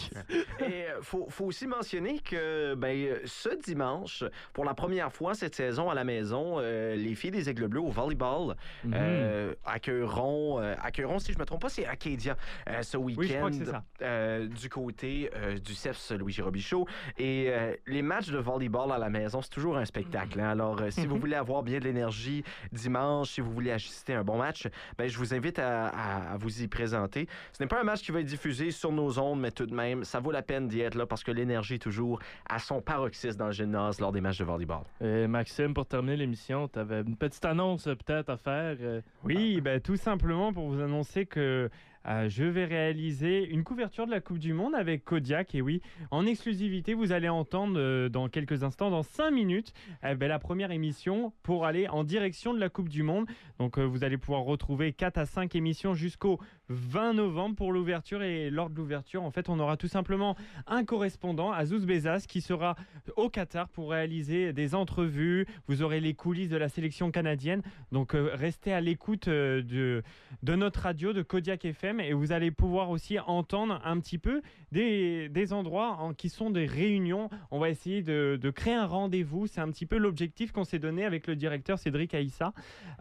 [0.61, 5.35] Et euh, faut, faut aussi mentionner que ben, euh, ce dimanche, pour la première fois
[5.35, 8.57] cette saison à la maison, euh, les filles des Aigles Bleus au volleyball
[8.93, 12.37] euh, accueilleront, euh, accueilleront, si je ne me trompe pas, c'est Acadia
[12.69, 13.85] euh, ce week-end Oui, je crois que c'est ça.
[14.03, 16.87] Euh, du côté euh, du CEFS Louis Robichaud.
[17.19, 20.41] Et euh, les matchs de volleyball à la maison, c'est toujours un spectacle.
[20.41, 20.51] hein.
[20.51, 22.43] Alors, euh, si vous voulez avoir bien de l'énergie
[22.73, 24.69] dimanche, si vous voulez assister à un bon match,
[24.99, 27.29] ben, je vous invite à, à- à vous y présenter.
[27.53, 29.75] Ce n'est pas un match qui va être diffusé sur nos ondes, mais tout de
[29.75, 32.81] même, ça vaut la peine d'y être là parce que l'énergie est toujours à son
[32.81, 34.83] paroxysme dans le gymnase lors des matchs de volleyball.
[35.01, 38.77] Et Maxime, pour terminer l'émission, tu avais une petite annonce peut-être à faire.
[39.25, 41.69] Oui, bah, tout simplement pour vous annoncer que
[42.09, 45.55] euh, je vais réaliser une couverture de la Coupe du Monde avec Kodiak.
[45.55, 49.73] Et oui, en exclusivité, vous allez entendre euh, dans quelques instants, dans 5 minutes,
[50.05, 53.27] eh ben, la première émission pour aller en direction de la Coupe du Monde.
[53.59, 56.39] Donc euh, vous allez pouvoir retrouver 4 à 5 émissions jusqu'au
[56.69, 58.23] 20 novembre pour l'ouverture.
[58.23, 60.37] Et lors de l'ouverture, en fait, on aura tout simplement
[60.67, 62.77] un correspondant, Azouz Bezas, qui sera
[63.17, 65.47] au Qatar pour réaliser des entrevues.
[65.69, 67.63] Vous aurez les coulisses de la sélection canadienne.
[67.93, 70.03] Donc euh, restez à l'écoute euh, de,
[70.43, 74.43] de notre radio, de Kodiak FM, et vous allez pouvoir aussi entendre un petit peu
[74.73, 77.31] des, des endroits en- qui sont des réunions.
[77.51, 79.47] On va essayer de, de créer un rendez-vous.
[79.47, 82.53] C'est un petit peu l'objectif qu'on s'est donné avec le directeur Cédric Aïssa,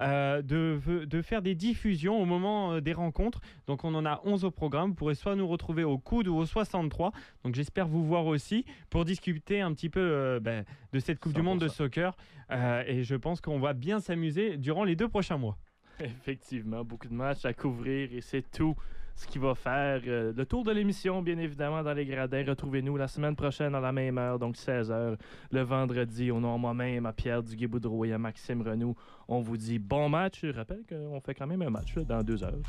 [0.02, 3.42] euh, de, de faire des diffusions au moment des rencontres.
[3.68, 4.90] Donc on en a 11 au programme.
[4.90, 7.12] Vous pourrez soit nous retrouver au coude ou au 63.
[7.44, 11.34] Donc j'espère vous voir aussi pour discuter un petit peu euh, ben, de cette Coupe
[11.34, 11.72] du Monde de 100%.
[11.72, 12.18] soccer.
[12.52, 15.58] Euh, et je pense qu'on va bien s'amuser durant les deux prochains mois.
[16.00, 18.76] Effectivement, beaucoup de matchs à couvrir et c'est tout
[19.16, 22.44] ce qui va faire euh, le tour de l'émission, bien évidemment, dans les gradins.
[22.46, 25.18] Retrouvez-nous la semaine prochaine à la même heure, donc 16h,
[25.52, 28.96] le vendredi, au nom de moi-même, à Pierre Duguay-Boudreau et à Maxime Renou.
[29.28, 30.40] On vous dit bon match.
[30.44, 32.60] Je rappelle qu'on fait quand même un match là, dans deux heures.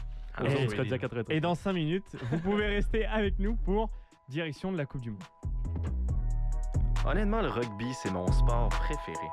[0.44, 1.36] Et- 93.
[1.36, 3.90] Et dans 5 minutes, vous pouvez rester avec nous pour
[4.28, 5.22] direction de la Coupe du Monde.
[7.06, 9.26] Honnêtement, le rugby, c'est mon sport préféré.